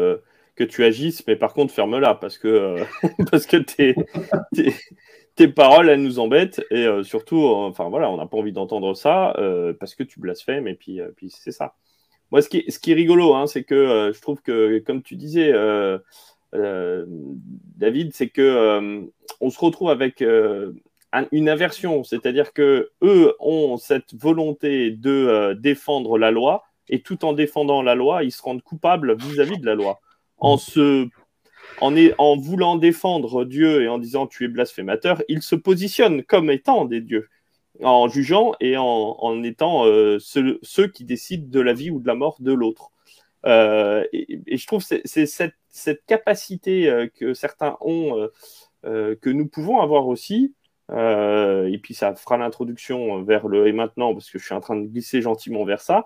que 0.56 0.64
tu 0.64 0.84
agisses, 0.84 1.26
mais 1.28 1.36
par 1.36 1.54
contre, 1.54 1.74
ferme-la 1.74 2.16
parce 2.16 2.38
que, 2.38 2.78
parce 3.32 3.46
que 3.46 3.58
tes, 3.58 3.96
tes, 5.36 5.48
paroles, 5.48 5.90
elles 5.90 6.02
nous 6.02 6.20
embêtent 6.20 6.64
et 6.72 6.88
surtout, 7.04 7.44
enfin 7.46 7.90
voilà, 7.90 8.10
on 8.10 8.18
n'a 8.18 8.26
pas 8.26 8.38
envie 8.38 8.54
d'entendre 8.54 8.94
ça 8.96 9.36
parce 9.80 9.96
que 9.96 10.04
tu 10.04 10.20
blasphèmes 10.20 10.68
et 10.68 10.76
puis, 10.76 11.02
puis 11.18 11.30
c'est 11.30 11.52
ça. 11.52 11.76
Moi, 12.32 12.42
ce 12.42 12.50
qui 12.50 12.64
ce 12.70 12.80
qui 12.80 12.92
est 12.92 12.96
rigolo, 12.96 13.36
hein, 13.36 13.48
c'est 13.48 13.64
que 13.64 14.12
je 14.14 14.22
trouve 14.22 14.42
que, 14.42 14.80
comme 14.80 15.04
tu 15.04 15.16
disais, 15.16 15.54
David, 16.54 18.14
c'est 18.14 18.30
que 18.30 19.10
on 19.42 19.50
se 19.50 19.60
retrouve 19.60 19.90
avec 19.90 20.24
une 21.32 21.50
inversion, 21.50 22.04
c'est-à-dire 22.04 22.54
que 22.54 22.92
eux 23.02 23.36
ont 23.40 23.78
cette 23.78 24.14
volonté 24.14 24.92
de 24.92 25.12
euh, 25.12 25.54
défendre 25.54 26.18
la 26.18 26.32
loi 26.32 26.64
et 26.88 27.02
tout 27.02 27.26
en 27.26 27.34
défendant 27.34 27.82
la 27.82 27.96
loi, 27.96 28.24
ils 28.24 28.32
se 28.32 28.42
rendent 28.42 28.62
coupables 28.62 29.16
vis-à-vis 29.18 29.58
de 29.58 29.66
la 29.66 29.76
loi. 29.76 30.00
En, 30.38 30.58
se, 30.58 31.08
en, 31.82 31.96
en 32.18 32.38
voulant 32.38 32.76
défendre 32.76 33.46
Dieu 33.46 33.84
et 33.84 33.88
en 33.88 33.98
disant 33.98 34.28
tu 34.28 34.46
es 34.46 34.48
blasphémateur, 34.48 35.22
ils 35.30 35.42
se 35.42 35.56
positionnent 35.56 36.24
comme 36.24 36.50
étant 36.52 36.86
des 36.86 37.02
dieux, 37.02 37.30
en 37.82 38.08
jugeant 38.08 38.54
et 38.60 38.76
en, 38.78 39.44
étant 39.44 39.86
euh, 39.86 40.18
ceux, 40.20 40.88
qui 40.94 41.06
décident 41.06 41.48
de 41.48 41.60
la 41.60 41.74
vie 41.74 41.90
ou 41.90 42.00
de 42.00 42.08
la 42.08 42.16
mort 42.16 42.38
de 42.40 42.54
l'autre. 42.54 42.92
Euh, 43.46 44.04
et, 44.12 44.58
je 44.58 44.68
trouve 44.68 44.86
que 44.86 45.02
c'est 45.06 45.26
cette, 45.26 45.56
cette, 45.70 46.06
capacité 46.06 47.10
que 47.16 47.34
certains 47.34 47.78
ont, 47.82 48.30
que 48.84 49.30
nous 49.30 49.48
pouvons 49.48 49.80
avoir 49.80 50.08
aussi, 50.08 50.54
euh, 50.92 51.68
et 51.68 51.78
puis 51.78 51.94
ça 51.94 52.14
fera 52.16 52.38
l'introduction 52.38 53.24
vers 53.24 53.48
le 53.48 53.68
et 53.68 53.72
maintenant, 53.72 54.14
parce 54.14 54.30
que 54.30 54.38
je 54.38 54.46
suis 54.46 54.54
en 54.54 54.60
train 54.60 54.76
de 54.76 54.86
glisser 54.88 55.22
gentiment 55.22 55.66
vers 55.66 55.82
ça. 55.82 56.06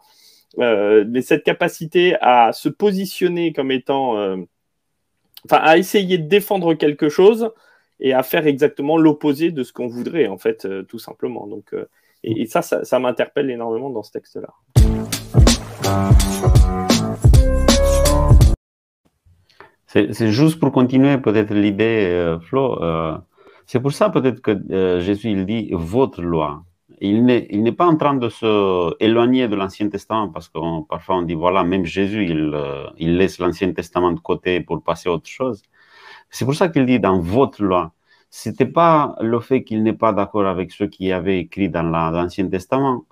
Euh, 0.58 1.22
cette 1.22 1.44
capacité 1.44 2.16
à 2.22 2.52
se 2.54 2.70
positionner 2.70 3.54
comme 3.54 3.72
étant, 3.72 4.18
euh, 4.18 4.38
enfin, 5.46 5.58
à 5.58 5.78
essayer 5.78 6.18
de 6.18 6.28
défendre 6.28 6.74
quelque 6.74 7.08
chose 7.08 7.52
et 8.00 8.14
à 8.14 8.24
faire 8.24 8.48
exactement 8.48 8.98
l'opposé 8.98 9.52
de 9.52 9.64
ce 9.64 9.74
qu'on 9.74 9.88
voudrait, 9.88 10.28
en 10.28 10.38
fait, 10.38 10.68
tout 10.88 11.00
simplement. 11.00 11.46
Donc, 11.48 11.76
et, 12.24 12.46
ça, 12.48 12.62
ça, 12.62 13.00
m'interpelle 13.00 13.50
énormément 13.52 13.90
dans 13.90 14.04
ce 14.04 14.12
texte-là. 14.12 14.50
C'est 19.88 20.32
juste 20.32 20.60
pour 20.60 20.72
continuer 20.72 21.18
peut-être 21.18 21.54
l'idée, 21.54 22.38
Flo. 22.42 22.78
C'est 23.72 23.80
pour 23.80 23.92
ça 23.92 24.10
peut-être 24.10 24.42
que 24.42 24.58
euh, 24.72 25.00
Jésus 25.00 25.30
il 25.30 25.46
dit 25.46 25.70
votre 25.74 26.24
loi. 26.24 26.64
Il 27.02 27.26
n'est 27.26 27.72
pas 27.72 27.86
en 27.88 27.96
train 27.96 28.16
de 28.16 28.30
se 28.30 28.96
éloigner 29.00 29.48
de 29.48 29.56
l'Ancien 29.56 29.90
Testament 29.90 30.30
parce 30.30 30.50
que 30.50 30.60
parfois 30.88 31.18
on 31.18 31.22
dit 31.22 31.34
voilà, 31.34 31.64
même 31.64 31.86
Jésus 31.86 32.26
il, 32.26 32.52
euh, 32.54 32.88
il 32.98 33.18
laisse 33.18 33.40
l'Ancien 33.40 33.72
Testament 33.74 34.12
de 34.12 34.20
côté 34.20 34.60
pour 34.62 34.84
passer 34.84 35.10
à 35.10 35.14
autre 35.14 35.30
chose. 35.30 35.62
C'est 36.30 36.46
pour 36.46 36.56
ça 36.56 36.70
qu'il 36.70 36.86
dit 36.86 37.00
dans 37.00 37.20
votre 37.20 37.64
loi. 37.64 37.94
C'était 38.30 38.66
pas 38.66 39.16
le 39.22 39.40
fait 39.40 39.64
qu'il 39.64 39.82
n'est 39.84 39.94
pas 39.94 40.14
d'accord 40.14 40.46
avec 40.48 40.72
ce 40.72 40.84
qui 40.84 41.12
avait 41.12 41.40
écrit 41.40 41.70
dans 41.70 41.84
l'Ancien 41.84 42.48
Testament 42.50 43.06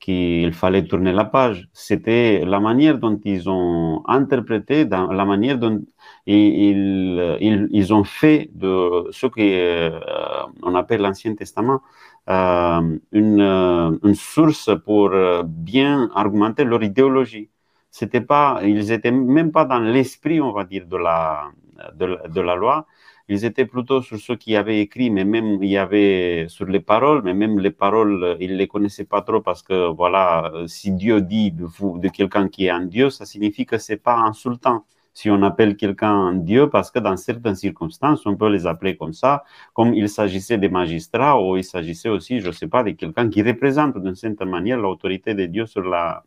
qu'il 0.00 0.52
fallait 0.52 0.84
tourner 0.84 1.12
la 1.12 1.24
page. 1.24 1.68
C'était 1.72 2.44
la 2.44 2.60
manière 2.60 2.98
dont 2.98 3.18
ils 3.24 3.48
ont 3.48 4.02
interprété, 4.06 4.84
la 4.84 5.24
manière 5.24 5.58
dont 5.58 5.82
ils, 6.26 7.68
ils, 7.72 7.94
ont 7.94 8.04
fait 8.04 8.50
de 8.54 9.08
ce 9.10 9.26
qu'on 9.26 9.40
euh, 9.40 10.74
appelle 10.74 11.00
l'Ancien 11.00 11.34
Testament 11.34 11.74
euh, 11.74 12.13
une, 12.26 13.40
euh, 13.40 13.98
une, 14.02 14.14
source 14.14 14.70
pour 14.84 15.10
bien 15.44 16.10
argumenter 16.14 16.64
leur 16.64 16.82
idéologie. 16.82 17.50
C'était 17.90 18.20
pas, 18.20 18.60
ils 18.64 18.92
étaient 18.92 19.10
même 19.10 19.52
pas 19.52 19.64
dans 19.64 19.78
l'esprit, 19.78 20.40
on 20.40 20.52
va 20.52 20.64
dire, 20.64 20.86
de 20.86 20.96
la, 20.96 21.50
de, 21.94 22.18
de 22.28 22.40
la 22.40 22.56
loi, 22.56 22.86
ils 23.28 23.44
étaient 23.44 23.66
plutôt 23.66 24.02
sur 24.02 24.18
ce 24.18 24.32
qui 24.34 24.54
avait 24.56 24.80
écrit, 24.80 25.10
mais 25.10 25.24
même 25.24 25.62
il 25.62 25.70
y 25.70 25.78
avait 25.78 26.46
sur 26.48 26.66
les 26.66 26.80
paroles, 26.80 27.22
mais 27.24 27.34
même 27.34 27.58
les 27.58 27.70
paroles, 27.70 28.36
ils 28.40 28.56
les 28.56 28.68
connaissaient 28.68 29.04
pas 29.06 29.22
trop 29.22 29.40
parce 29.40 29.62
que 29.62 29.88
voilà, 29.90 30.52
si 30.66 30.92
Dieu 30.92 31.20
dit 31.22 31.50
de 31.52 31.64
vous, 31.64 31.98
de 31.98 32.08
quelqu'un 32.08 32.48
qui 32.48 32.66
est 32.66 32.70
un 32.70 32.84
Dieu, 32.84 33.10
ça 33.10 33.24
signifie 33.24 33.64
que 33.66 33.78
c'est 33.78 33.96
pas 33.96 34.16
insultant. 34.18 34.84
Si 35.14 35.30
on 35.30 35.42
appelle 35.42 35.76
quelqu'un 35.76 36.10
un 36.12 36.34
Dieu, 36.34 36.68
parce 36.68 36.90
que 36.90 36.98
dans 36.98 37.16
certaines 37.16 37.54
circonstances, 37.54 38.26
on 38.26 38.36
peut 38.36 38.48
les 38.48 38.66
appeler 38.66 38.96
comme 38.96 39.12
ça, 39.12 39.44
comme 39.72 39.94
il 39.94 40.08
s'agissait 40.08 40.58
des 40.58 40.68
magistrats 40.68 41.40
ou 41.40 41.56
il 41.56 41.64
s'agissait 41.64 42.08
aussi, 42.08 42.40
je 42.40 42.50
sais 42.50 42.66
pas, 42.66 42.82
de 42.82 42.90
quelqu'un 42.90 43.28
qui 43.30 43.42
représente 43.42 43.96
d'une 44.02 44.16
certaine 44.16 44.50
manière 44.50 44.78
l'autorité 44.78 45.34
de 45.34 45.46
Dieu 45.46 45.66
sur 45.66 45.82
la, 45.82 46.24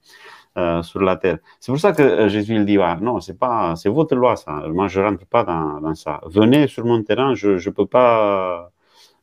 euh, 0.58 0.82
sur 0.84 1.02
la 1.02 1.16
terre. 1.18 1.38
C'est 1.60 1.72
pour 1.72 1.80
ça 1.80 1.92
que 1.92 2.02
euh, 2.02 2.30
Jésus 2.30 2.56
il 2.56 2.66
dit 2.66 2.78
ah, 2.80 2.98
non, 3.00 3.20
c'est 3.20 3.38
pas, 3.38 3.76
c'est 3.76 3.90
votre 3.90 4.16
loi 4.16 4.36
ça. 4.36 4.64
Moi 4.70 4.88
je 4.88 5.00
rentre 5.02 5.26
pas 5.28 5.44
dans, 5.44 5.80
dans 5.82 5.94
ça. 5.96 6.20
Venez 6.26 6.68
sur 6.68 6.84
mon 6.86 7.04
terrain, 7.04 7.36
je 7.36 7.58
je 7.58 7.70
peux 7.70 7.86
pas. 7.86 8.72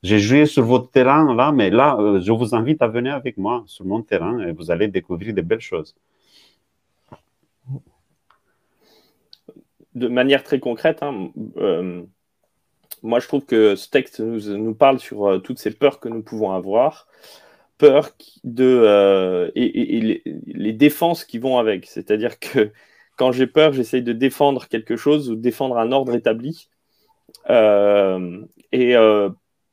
J'ai 0.03 0.19
joué 0.21 0.47
sur 0.47 0.65
votre 0.65 0.91
terrain 0.91 1.35
là, 1.35 1.51
mais 1.53 1.71
là 1.71 1.97
euh, 1.99 2.21
je 2.21 2.31
vous 2.33 2.55
invite 2.55 2.83
à 2.83 2.89
venir 2.89 3.15
avec 3.15 3.37
moi 3.39 3.65
sur 3.67 3.85
mon 3.87 4.03
terrain 4.03 4.39
et 4.41 4.53
vous 4.53 4.71
allez 4.71 4.89
découvrir 4.89 5.35
de 5.35 5.43
belles 5.43 5.61
choses. 5.61 5.97
De 9.95 10.09
manière 10.09 10.43
très 10.43 10.59
concrète, 10.59 11.03
hein, 11.03 11.31
moi 13.03 13.21
je 13.21 13.29
trouve 13.29 13.45
que 13.45 13.77
ce 13.77 13.89
texte 13.89 14.21
nous, 14.21 14.57
nous 14.57 14.75
parle 14.75 14.99
sur 14.99 15.41
toutes 15.43 15.59
ces 15.59 15.71
peurs 15.71 16.01
que 16.01 16.09
nous 16.09 16.23
pouvons 16.23 16.51
avoir 16.51 17.07
peur 17.79 18.11
de, 18.45 18.65
euh, 18.65 19.51
et, 19.55 20.23
les, 20.47 20.73
défenses 20.73 21.25
qui 21.25 21.39
vont 21.39 21.59
avec. 21.59 21.87
C'est-à-dire 21.87 22.39
que 22.39 22.73
quand 23.17 23.33
j'ai 23.33 23.47
peur, 23.47 23.73
j'essaye 23.73 24.03
de 24.03 24.13
défendre 24.13 24.69
quelque 24.69 24.97
chose 24.97 25.31
ou 25.31 25.37
défendre 25.37 25.79
un 25.79 25.93
ordre 25.93 26.15
établi. 26.15 26.69
Euh, 27.51 28.41
et 28.73 28.97
euh, 28.97 29.31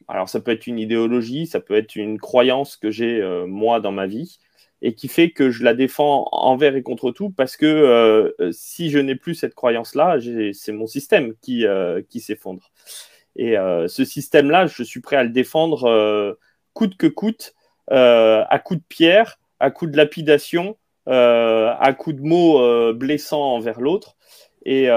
alors, 0.08 0.30
ça 0.30 0.40
peut 0.40 0.52
être 0.52 0.68
une 0.68 0.80
idéologie, 0.80 1.48
ça 1.48 1.60
peut 1.60 1.76
être 1.76 1.96
une 1.96 2.20
croyance 2.20 2.76
que 2.76 2.92
j'ai 2.92 3.22
moi 3.48 3.80
dans 3.80 3.92
ma 3.92 4.08
vie 4.08 4.40
et 4.82 4.94
qui 4.96 5.08
fait 5.08 5.32
que 5.32 5.52
je 5.52 5.64
la 5.64 5.74
défends 5.74 6.28
envers 6.32 6.76
et 6.76 6.84
contre 6.84 7.12
tout 7.12 7.30
parce 7.30 7.56
que 7.58 8.36
si 8.52 8.90
je 8.90 8.98
n'ai 9.00 9.16
plus 9.16 9.36
cette 9.36 9.56
croyance-là, 9.56 10.18
c'est 10.54 10.72
mon 10.72 10.88
système 10.88 11.36
qui, 11.42 11.66
qui 12.10 12.20
s'effondre. 12.20 12.72
Et 13.36 13.56
ce 13.88 14.04
système-là, 14.04 14.68
je 14.68 14.84
suis 14.84 15.02
prêt 15.02 15.18
à 15.18 15.24
le 15.24 15.30
défendre 15.30 16.38
coûte 16.74 16.98
que 16.98 17.08
coûte 17.08 17.54
à 17.88 18.62
coups 18.64 18.80
de 18.80 18.86
pierre, 18.88 19.40
à 19.60 19.70
coups 19.72 19.92
de 19.92 19.98
lapidation, 19.98 20.78
à 21.06 21.96
coups 21.98 22.16
de 22.16 22.22
mots 22.22 22.94
blessants 22.94 23.56
envers 23.56 23.82
l'autre. 23.82 24.16
Et, 24.66 24.90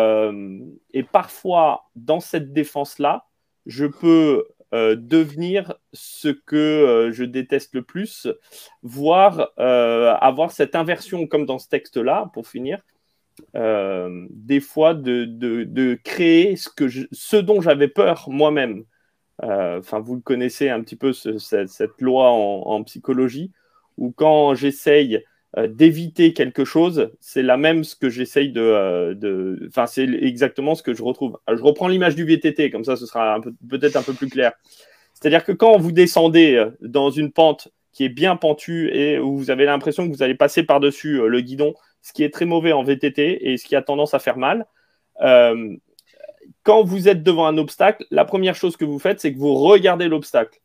parfois, 1.12 1.90
dans 1.94 2.20
cette 2.20 2.52
défense-là, 2.52 3.26
je 3.66 3.86
peux 3.86 4.46
devenir 4.96 5.74
ce 5.92 6.28
que 6.28 7.10
je 7.12 7.24
déteste 7.24 7.74
le 7.74 7.82
plus, 7.82 8.26
voire 8.82 9.50
avoir 9.56 10.50
cette 10.50 10.74
inversion, 10.74 11.26
comme 11.26 11.46
dans 11.46 11.58
ce 11.58 11.68
texte-là, 11.68 12.30
pour 12.34 12.48
finir, 12.48 12.80
euh, 13.56 14.26
des 14.30 14.60
fois 14.60 14.94
de, 14.94 15.24
de, 15.24 15.98
créer 16.04 16.56
ce, 16.56 16.68
que 16.68 16.86
ce 16.88 17.36
dont 17.36 17.60
j'avais 17.60 17.88
peur 17.88 18.28
moi-même. 18.28 18.84
Euh, 19.42 19.80
enfin, 19.80 20.00
vous 20.00 20.20
connaissez 20.20 20.68
un 20.68 20.80
petit 20.82 20.96
peu, 20.96 21.12
cette, 21.12 22.00
loi 22.00 22.30
en, 22.30 22.82
psychologie, 22.84 23.52
où 23.96 24.12
quand 24.12 24.54
j'essaye 24.54 25.16
euh, 25.16 25.20
d'éviter 25.68 26.32
quelque 26.32 26.64
chose, 26.64 27.12
c'est 27.20 27.42
la 27.42 27.56
même 27.56 27.84
ce 27.84 27.94
que 27.94 28.08
j'essaye 28.08 28.50
de... 28.50 29.66
Enfin, 29.68 29.86
c'est 29.86 30.04
exactement 30.04 30.74
ce 30.74 30.82
que 30.82 30.94
je 30.94 31.02
retrouve. 31.02 31.38
je 31.48 31.62
reprends 31.62 31.88
l'image 31.88 32.16
du 32.16 32.24
VTT, 32.24 32.70
comme 32.70 32.84
ça 32.84 32.96
ce 32.96 33.06
sera 33.06 33.40
peut-être 33.68 33.96
un 33.96 34.02
peu 34.02 34.12
plus 34.14 34.28
clair. 34.28 34.52
C'est-à-dire 35.12 35.44
que 35.44 35.52
quand 35.52 35.78
vous 35.78 35.92
descendez 35.92 36.64
dans 36.80 37.10
une 37.10 37.30
pente 37.30 37.68
qui 37.92 38.04
est 38.04 38.08
bien 38.08 38.36
pentue 38.36 38.90
et 38.92 39.18
où 39.20 39.36
vous 39.36 39.50
avez 39.50 39.64
l'impression 39.64 40.06
que 40.06 40.12
vous 40.12 40.22
allez 40.22 40.34
passer 40.34 40.64
par-dessus 40.64 41.20
le 41.28 41.40
guidon, 41.40 41.74
ce 42.02 42.12
qui 42.12 42.22
est 42.22 42.32
très 42.32 42.44
mauvais 42.44 42.72
en 42.72 42.82
VTT 42.82 43.50
et 43.50 43.56
ce 43.56 43.64
qui 43.64 43.76
a 43.76 43.82
tendance 43.82 44.12
à 44.12 44.18
faire 44.18 44.36
mal. 44.36 44.66
Euh, 45.22 45.76
quand 46.62 46.82
vous 46.82 47.08
êtes 47.08 47.22
devant 47.22 47.46
un 47.46 47.56
obstacle, 47.56 48.04
la 48.10 48.24
première 48.24 48.54
chose 48.54 48.76
que 48.76 48.84
vous 48.84 48.98
faites, 48.98 49.20
c'est 49.20 49.32
que 49.32 49.38
vous 49.38 49.54
regardez 49.54 50.08
l'obstacle. 50.08 50.60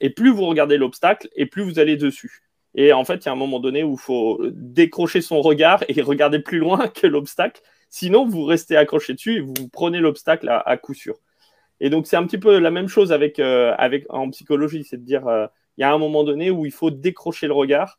Et 0.00 0.10
plus 0.10 0.30
vous 0.30 0.46
regardez 0.46 0.78
l'obstacle, 0.78 1.28
et 1.34 1.46
plus 1.46 1.62
vous 1.62 1.78
allez 1.78 1.96
dessus. 1.96 2.42
Et 2.74 2.92
en 2.92 3.04
fait, 3.04 3.24
il 3.24 3.26
y 3.26 3.28
a 3.28 3.32
un 3.32 3.36
moment 3.36 3.60
donné 3.60 3.82
où 3.82 3.92
il 3.94 4.00
faut 4.00 4.40
décrocher 4.52 5.20
son 5.20 5.42
regard 5.42 5.84
et 5.88 6.00
regarder 6.02 6.38
plus 6.38 6.58
loin 6.58 6.88
que 6.94 7.06
l'obstacle. 7.06 7.62
Sinon, 7.88 8.26
vous 8.26 8.44
restez 8.44 8.76
accroché 8.76 9.14
dessus 9.14 9.36
et 9.36 9.40
vous 9.40 9.68
prenez 9.70 10.00
l'obstacle 10.00 10.48
à, 10.48 10.76
coup 10.78 10.94
sûr. 10.94 11.16
Et 11.80 11.90
donc, 11.90 12.06
c'est 12.06 12.16
un 12.16 12.24
petit 12.24 12.38
peu 12.38 12.58
la 12.58 12.70
même 12.70 12.88
chose 12.88 13.12
avec, 13.12 13.38
euh, 13.38 13.74
avec 13.76 14.06
en 14.08 14.30
psychologie, 14.30 14.84
c'est 14.84 14.96
de 14.96 15.04
dire, 15.04 15.26
euh, 15.26 15.46
il 15.76 15.82
y 15.82 15.84
a 15.84 15.92
un 15.92 15.98
moment 15.98 16.24
donné 16.24 16.50
où 16.50 16.64
il 16.64 16.72
faut 16.72 16.90
décrocher 16.90 17.46
le 17.46 17.52
regard 17.52 17.98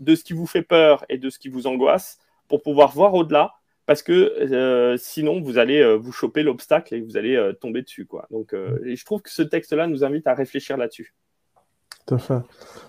de 0.00 0.14
ce 0.14 0.24
qui 0.24 0.32
vous 0.32 0.46
fait 0.46 0.62
peur 0.62 1.04
et 1.08 1.18
de 1.18 1.30
ce 1.30 1.38
qui 1.38 1.48
vous 1.48 1.66
angoisse 1.66 2.18
pour 2.48 2.62
pouvoir 2.62 2.90
voir 2.92 3.14
au-delà, 3.14 3.54
parce 3.86 4.02
que 4.02 4.12
euh, 4.12 4.96
sinon 4.96 5.40
vous 5.40 5.58
allez 5.58 5.80
euh, 5.80 5.94
vous 5.94 6.12
choper 6.12 6.42
l'obstacle 6.42 6.94
et 6.94 7.00
vous 7.00 7.16
allez 7.16 7.52
tomber 7.60 7.82
dessus. 7.82 8.06
Quoi. 8.06 8.26
Donc, 8.30 8.52
je 8.54 9.04
trouve 9.04 9.22
que 9.22 9.30
ce 9.30 9.42
texte-là 9.42 9.86
nous 9.86 10.04
invite 10.04 10.26
à 10.26 10.34
réfléchir 10.34 10.76
là-dessus. 10.76 11.14
Tout. 12.08 12.18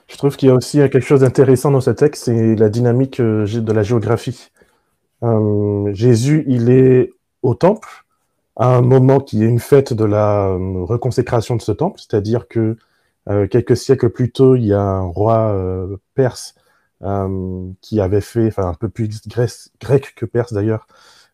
Je 0.07 0.17
trouve 0.17 0.35
qu'il 0.37 0.49
y 0.49 0.51
a 0.51 0.55
aussi 0.55 0.77
quelque 0.77 1.01
chose 1.01 1.19
d'intéressant 1.19 1.71
dans 1.71 1.81
ce 1.81 1.91
texte, 1.91 2.25
c'est 2.25 2.55
la 2.55 2.69
dynamique 2.69 3.21
de 3.21 3.71
la 3.71 3.83
géographie. 3.83 4.49
Jésus, 5.91 6.45
il 6.47 6.71
est 6.71 7.11
au 7.43 7.53
temple 7.53 8.05
à 8.55 8.75
un 8.75 8.81
moment 8.81 9.19
qui 9.19 9.43
est 9.43 9.47
une 9.47 9.59
fête 9.59 9.93
de 9.93 10.05
la 10.05 10.47
reconsécration 10.53 11.55
de 11.55 11.61
ce 11.61 11.71
temple, 11.71 11.99
c'est-à-dire 11.99 12.47
que 12.47 12.75
quelques 13.51 13.77
siècles 13.77 14.09
plus 14.09 14.31
tôt, 14.31 14.55
il 14.55 14.65
y 14.65 14.73
a 14.73 14.81
un 14.81 15.05
roi 15.05 15.55
perse 16.15 16.55
euh, 17.01 17.71
qui 17.79 18.01
avait 18.01 18.19
fait, 18.19 18.47
enfin 18.47 18.67
un 18.67 18.73
peu 18.73 18.89
plus 18.89 19.09
grec 19.79 20.13
que 20.15 20.25
perse 20.25 20.51
d'ailleurs, 20.51 20.85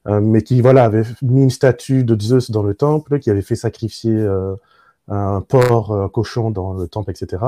euh, 0.07 0.21
mais 0.21 0.43
qui 0.43 0.61
voilà 0.61 0.83
avait 0.85 1.03
mis 1.23 1.41
une 1.41 1.49
statue 1.49 2.03
de 2.03 2.19
Zeus 2.21 2.51
dans 2.51 2.61
le 2.61 2.75
temple, 2.75 3.19
qui 3.19 3.31
avait 3.31 3.41
fait 3.41 3.55
sacrifier 3.55 4.13
euh, 4.15 4.55
un 5.07 5.41
porc, 5.41 5.91
un 5.91 6.09
cochon 6.09 6.51
dans 6.51 6.73
le 6.73 6.87
temple, 6.87 7.09
etc. 7.11 7.43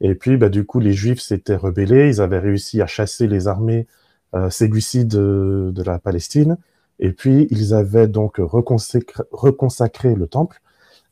Et 0.00 0.14
puis, 0.14 0.36
bah, 0.36 0.48
du 0.48 0.64
coup, 0.64 0.80
les 0.80 0.92
Juifs 0.92 1.20
s'étaient 1.20 1.56
rebellés, 1.56 2.08
ils 2.08 2.20
avaient 2.20 2.38
réussi 2.38 2.80
à 2.82 2.86
chasser 2.86 3.26
les 3.26 3.48
armées 3.48 3.86
euh, 4.34 4.48
de, 4.48 5.70
de, 5.72 5.82
la 5.82 5.98
Palestine, 5.98 6.56
et 7.00 7.12
puis 7.12 7.48
ils 7.50 7.74
avaient 7.74 8.08
donc 8.08 8.36
reconsacré, 8.38 9.24
reconsacré, 9.32 10.14
le 10.14 10.26
temple. 10.26 10.60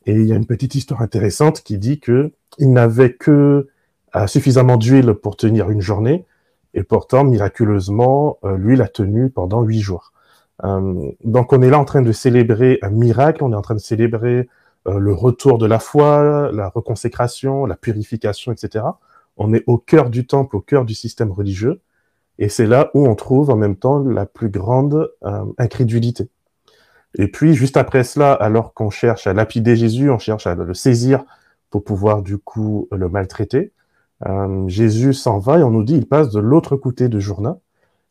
Et 0.05 0.13
il 0.13 0.25
y 0.25 0.33
a 0.33 0.35
une 0.35 0.45
petite 0.45 0.75
histoire 0.75 1.01
intéressante 1.01 1.61
qui 1.61 1.77
dit 1.77 1.99
que 1.99 2.31
ils 2.59 2.71
n'avaient 2.71 3.13
que 3.13 3.67
suffisamment 4.25 4.77
d'huile 4.77 5.13
pour 5.13 5.35
tenir 5.35 5.69
une 5.69 5.81
journée, 5.81 6.25
et 6.77 6.83
pourtant, 6.83 7.23
miraculeusement, 7.23 8.37
euh, 8.43 8.55
lui 8.55 8.75
l'a 8.75 8.87
tenu 8.87 9.31
pendant 9.31 9.63
huit 9.63 9.79
jours. 9.79 10.13
Euh, 10.63 11.11
donc 11.23 11.51
on 11.51 11.61
est 11.63 11.71
là 11.71 11.79
en 11.79 11.85
train 11.85 12.03
de 12.03 12.11
célébrer 12.11 12.77
un 12.83 12.91
miracle, 12.91 13.43
on 13.43 13.51
est 13.51 13.55
en 13.55 13.63
train 13.63 13.73
de 13.73 13.79
célébrer 13.79 14.37
euh, 14.39 14.43
le 14.87 15.13
retour 15.13 15.57
de 15.57 15.65
la 15.65 15.79
foi, 15.79 16.51
la 16.51 16.69
reconsécration, 16.69 17.65
la 17.65 17.75
purification, 17.75 18.51
etc. 18.51 18.85
On 19.37 19.53
est 19.53 19.63
au 19.67 19.77
cœur 19.77 20.09
du 20.09 20.25
temple, 20.25 20.55
au 20.55 20.61
cœur 20.61 20.85
du 20.85 20.95
système 20.95 21.31
religieux, 21.31 21.81
et 22.39 22.49
c'est 22.49 22.67
là 22.67 22.89
où 22.93 23.07
on 23.07 23.15
trouve 23.15 23.49
en 23.49 23.55
même 23.55 23.75
temps 23.75 23.99
la 23.99 24.25
plus 24.25 24.49
grande 24.49 25.11
incrédulité. 25.57 26.29
Et 27.15 27.27
puis, 27.27 27.53
juste 27.53 27.77
après 27.77 28.03
cela, 28.03 28.33
alors 28.33 28.73
qu'on 28.73 28.89
cherche 28.89 29.27
à 29.27 29.33
lapider 29.33 29.75
Jésus, 29.75 30.09
on 30.09 30.19
cherche 30.19 30.45
à 30.47 30.55
le 30.55 30.73
saisir 30.73 31.23
pour 31.69 31.83
pouvoir 31.83 32.21
du 32.21 32.37
coup 32.37 32.87
le 32.91 33.09
maltraiter, 33.09 33.73
euh, 34.25 34.67
Jésus 34.67 35.13
s'en 35.13 35.39
va 35.39 35.59
et 35.59 35.63
on 35.63 35.71
nous 35.71 35.83
dit 35.83 35.95
il 35.95 36.07
passe 36.07 36.29
de 36.29 36.39
l'autre 36.39 36.75
côté 36.75 37.09
de 37.09 37.19
Jourdain, 37.19 37.59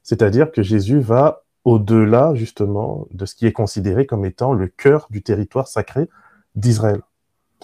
c'est-à-dire 0.02 0.52
que 0.52 0.62
Jésus 0.62 1.00
va 1.00 1.42
au-delà 1.64 2.34
justement 2.34 3.08
de 3.10 3.26
ce 3.26 3.34
qui 3.34 3.46
est 3.46 3.52
considéré 3.52 4.06
comme 4.06 4.24
étant 4.24 4.52
le 4.52 4.68
cœur 4.68 5.08
du 5.10 5.22
territoire 5.22 5.66
sacré 5.66 6.08
d'Israël. 6.56 7.00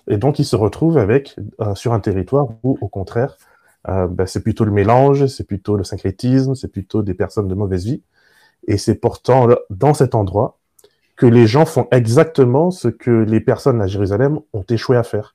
Et 0.09 0.17
donc 0.17 0.39
il 0.39 0.45
se 0.45 0.57
retrouve 0.57 0.99
avec 0.99 1.37
euh, 1.61 1.75
sur 1.75 1.93
un 1.93 2.01
territoire 2.01 2.49
où 2.63 2.79
au 2.81 2.89
contraire 2.89 3.37
euh, 3.89 4.07
ben, 4.07 4.27
c'est 4.27 4.43
plutôt 4.43 4.65
le 4.65 4.71
mélange, 4.71 5.27
c'est 5.27 5.45
plutôt 5.45 5.77
le 5.77 5.85
syncrétisme, 5.85 6.55
c'est 6.55 6.69
plutôt 6.69 7.03
des 7.03 7.15
personnes 7.15 7.49
de 7.49 7.55
mauvaise 7.55 7.85
vie. 7.85 8.03
Et 8.69 8.79
c'est 8.79 8.95
pourtant 8.95 9.49
dans 9.71 9.93
cet 9.93 10.15
endroit 10.15 10.59
que 11.17 11.27
les 11.27 11.47
gens 11.47 11.67
font 11.67 11.89
exactement 11.91 12.71
ce 12.71 12.89
que 12.89 13.11
les 13.11 13.41
personnes 13.41 13.81
à 13.81 13.87
Jérusalem 13.87 14.41
ont 14.53 14.65
échoué 14.69 14.97
à 14.97 15.03
faire. 15.03 15.35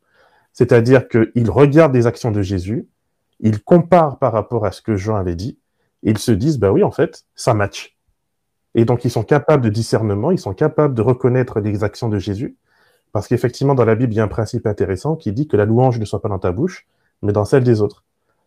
C'est-à-dire 0.54 1.08
qu'ils 1.08 1.52
regardent 1.52 1.94
les 1.94 2.08
actions 2.08 2.32
de 2.32 2.42
Jésus, 2.42 2.88
ils 3.40 3.64
comparent 3.64 4.18
par 4.18 4.34
rapport 4.34 4.66
à 4.66 4.72
ce 4.72 4.82
que 4.82 4.96
Jean 4.96 5.16
avait 5.16 5.36
dit, 5.36 5.60
et 6.04 6.12
ils 6.12 6.18
se 6.18 6.32
disent, 6.32 6.58
bah 6.58 6.72
oui, 6.72 6.84
en 6.84 6.92
fait, 6.92 7.26
ça 7.36 7.54
match. 7.54 7.98
Et 8.74 8.86
donc, 8.86 9.06
ils 9.06 9.12
sont 9.12 9.24
capables 9.24 9.64
de 9.64 9.70
discernement, 9.70 10.32
ils 10.32 10.40
sont 10.40 10.54
capables 10.54 10.94
de 10.94 11.02
reconnaître 11.02 11.60
les 11.60 11.84
actions 11.84 12.10
de 12.10 12.18
Jésus, 12.18 12.58
parce 13.18 13.28
qu'effectivement, 13.28 13.74
dans 13.74 13.84
la 13.84 13.96
Bible, 13.96 14.14
il 14.14 14.18
y 14.18 14.20
a 14.20 14.24
un 14.24 14.28
principe 14.28 14.68
intéressant 14.68 15.16
qui 15.16 15.32
dit 15.32 15.48
que 15.48 15.58
la 15.58 15.66
louange 15.66 16.00
ne 16.00 16.06
soit 16.06 16.22
pas 16.22 16.30
dans 16.30 16.38
ta 16.38 16.52
bouche, 16.52 16.86
mais 17.24 17.34
dans 17.34 17.46
celle 17.46 17.64
des 17.64 17.82
autres. 17.82 18.04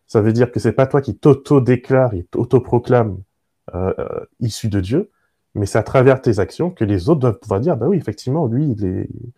Ça 0.07 0.21
veut 0.21 0.31
dire 0.31 0.49
que 0.49 0.61
c'est 0.61 0.71
pas 0.71 0.87
toi 0.87 1.01
qui 1.01 1.13
t'auto-déclare 1.13 2.13
et 2.13 2.23
t'auto-proclame 2.31 3.17
euh, 3.75 3.93
euh, 3.99 4.25
issu 4.39 4.69
de 4.69 4.79
Dieu, 4.79 5.09
mais 5.55 5.65
c'est 5.65 5.77
à 5.77 5.83
travers 5.83 6.21
tes 6.21 6.39
actions 6.39 6.69
que 6.69 6.85
les 6.85 7.09
autres 7.09 7.19
doivent 7.19 7.37
pouvoir 7.37 7.59
dire, 7.59 7.75
bah 7.75 7.87
oui, 7.89 7.97
effectivement, 7.97 8.45
lui, 8.45 8.71
il, 8.71 9.33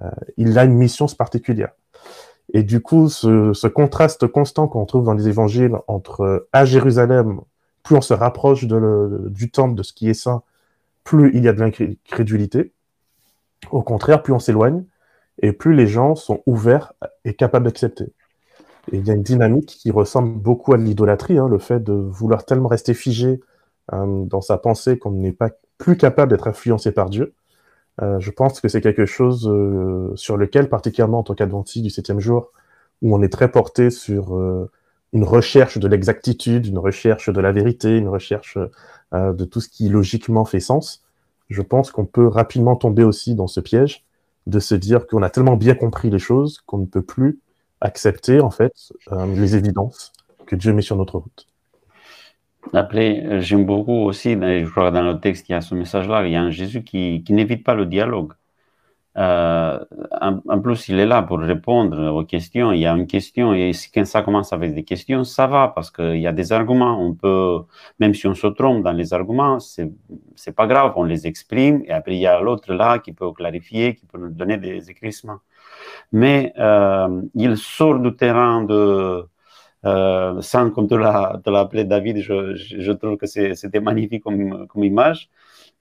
euh, 0.00 0.56
a 0.56 0.64
une 0.64 0.72
mission 0.72 1.04
particulière. 1.04 1.72
Et 2.54 2.62
du 2.62 2.80
coup, 2.80 3.10
ce, 3.10 3.66
contraste 3.66 4.26
constant 4.26 4.68
qu'on 4.68 4.86
trouve 4.86 5.04
dans 5.04 5.12
les 5.12 5.28
évangiles 5.28 5.76
entre 5.86 6.48
à 6.54 6.64
Jérusalem, 6.64 7.42
plus 7.82 7.94
on 7.94 8.00
se 8.00 8.14
rapproche 8.14 8.64
du 8.64 9.50
temple, 9.50 9.74
de 9.74 9.82
ce 9.82 9.92
qui 9.92 10.08
est 10.08 10.14
saint, 10.14 10.40
plus 11.04 11.30
il 11.34 11.44
y 11.44 11.48
a 11.48 11.52
de 11.52 11.60
l'incrédulité. 11.60 12.72
Au 13.70 13.82
contraire, 13.82 14.22
plus 14.22 14.32
on 14.32 14.38
s'éloigne 14.38 14.84
et 15.40 15.52
plus 15.52 15.74
les 15.74 15.86
gens 15.86 16.14
sont 16.14 16.42
ouverts 16.46 16.94
et 17.24 17.34
capables 17.34 17.66
d'accepter. 17.66 18.12
Et 18.92 18.98
il 18.98 19.06
y 19.06 19.10
a 19.10 19.14
une 19.14 19.22
dynamique 19.22 19.78
qui 19.80 19.90
ressemble 19.90 20.38
beaucoup 20.38 20.72
à 20.72 20.76
l'idolâtrie, 20.76 21.38
hein, 21.38 21.48
le 21.48 21.58
fait 21.58 21.80
de 21.80 21.92
vouloir 21.92 22.44
tellement 22.44 22.68
rester 22.68 22.94
figé 22.94 23.40
euh, 23.92 24.24
dans 24.24 24.40
sa 24.40 24.58
pensée 24.58 24.98
qu'on 24.98 25.10
n'est 25.10 25.32
pas 25.32 25.50
plus 25.76 25.96
capable 25.96 26.30
d'être 26.30 26.48
influencé 26.48 26.92
par 26.92 27.10
Dieu. 27.10 27.34
Euh, 28.00 28.18
je 28.20 28.30
pense 28.30 28.60
que 28.60 28.68
c'est 28.68 28.80
quelque 28.80 29.06
chose 29.06 29.48
euh, 29.48 30.12
sur 30.14 30.36
lequel, 30.36 30.68
particulièrement 30.68 31.18
en 31.18 31.22
tant 31.22 31.34
qu'adventiste 31.34 31.84
du 31.84 31.90
septième 31.90 32.20
jour, 32.20 32.52
où 33.02 33.14
on 33.14 33.22
est 33.22 33.28
très 33.28 33.50
porté 33.50 33.90
sur 33.90 34.36
une 35.12 35.24
recherche 35.24 35.78
de 35.78 35.86
l'exactitude, 35.86 36.66
une 36.66 36.78
recherche 36.78 37.30
de 37.30 37.40
la 37.40 37.52
vérité, 37.52 37.96
une 37.96 38.08
recherche 38.08 38.58
de 39.12 39.44
tout 39.44 39.60
ce 39.60 39.68
qui 39.68 39.88
logiquement 39.88 40.44
fait 40.44 40.58
sens, 40.58 41.04
je 41.48 41.62
pense 41.62 41.90
qu'on 41.90 42.06
peut 42.06 42.26
rapidement 42.26 42.76
tomber 42.76 43.04
aussi 43.04 43.34
dans 43.34 43.46
ce 43.46 43.60
piège 43.60 44.04
de 44.46 44.60
se 44.60 44.74
dire 44.74 45.06
qu'on 45.06 45.22
a 45.22 45.30
tellement 45.30 45.56
bien 45.56 45.74
compris 45.74 46.10
les 46.10 46.18
choses 46.18 46.60
qu'on 46.66 46.78
ne 46.78 46.86
peut 46.86 47.02
plus 47.02 47.38
accepter 47.80 48.40
en 48.40 48.50
fait 48.50 48.92
les 49.34 49.56
évidences 49.56 50.12
que 50.46 50.56
Dieu 50.56 50.72
met 50.72 50.82
sur 50.82 50.96
notre 50.96 51.18
route. 51.18 51.46
Après, 52.72 53.24
euh, 53.24 53.40
j'aime 53.40 53.64
beaucoup 53.64 54.04
aussi, 54.04 54.32
je 54.32 54.70
crois 54.70 54.90
que 54.90 54.94
dans 54.94 55.02
le 55.02 55.20
texte, 55.20 55.48
il 55.48 55.52
y 55.52 55.54
a 55.54 55.60
ce 55.60 55.74
message-là, 55.74 56.26
il 56.26 56.32
y 56.32 56.36
a 56.36 56.42
un 56.42 56.50
Jésus 56.50 56.82
qui, 56.82 57.22
qui 57.24 57.32
n'évite 57.32 57.64
pas 57.64 57.74
le 57.74 57.86
dialogue. 57.86 58.32
Euh, 59.18 59.84
en, 60.20 60.60
plus, 60.60 60.88
il 60.88 60.98
est 61.00 61.06
là 61.06 61.22
pour 61.22 61.40
répondre 61.40 62.12
aux 62.12 62.24
questions. 62.24 62.72
Il 62.72 62.80
y 62.80 62.86
a 62.86 62.92
une 62.92 63.06
question, 63.06 63.52
et 63.52 63.72
quand 63.92 64.06
ça 64.06 64.22
commence 64.22 64.52
avec 64.52 64.74
des 64.74 64.84
questions, 64.84 65.24
ça 65.24 65.46
va, 65.46 65.72
parce 65.74 65.90
qu'il 65.90 66.20
y 66.20 66.26
a 66.26 66.32
des 66.32 66.52
arguments. 66.52 67.00
On 67.00 67.14
peut, 67.14 67.58
même 67.98 68.14
si 68.14 68.26
on 68.28 68.34
se 68.34 68.46
trompe 68.46 68.84
dans 68.84 68.92
les 68.92 69.12
arguments, 69.12 69.58
c'est, 69.60 69.90
c'est 70.36 70.54
pas 70.54 70.66
grave, 70.66 70.92
on 70.96 71.04
les 71.04 71.26
exprime, 71.26 71.82
et 71.86 71.92
après, 71.92 72.14
il 72.16 72.20
y 72.20 72.26
a 72.26 72.40
l'autre 72.40 72.72
là 72.72 72.98
qui 73.00 73.12
peut 73.12 73.32
clarifier, 73.32 73.96
qui 73.96 74.06
peut 74.06 74.18
nous 74.18 74.30
donner 74.30 74.56
des 74.56 74.90
éclaircissements. 74.90 75.40
Mais 76.12 76.52
euh, 76.58 77.22
il 77.34 77.56
sort 77.56 77.98
du 78.00 78.14
terrain 78.16 78.62
de 78.64 79.26
Euh, 79.84 80.40
sans, 80.42 80.70
comme 80.70 80.88
tu 80.88 80.98
l'as 80.98 81.40
appelé 81.46 81.84
David, 81.84 82.18
je, 82.20 82.92
trouve 82.92 83.16
que 83.16 83.26
c'était 83.26 83.80
magnifique 83.80 84.22
comme, 84.24 84.84
image. 84.84 85.30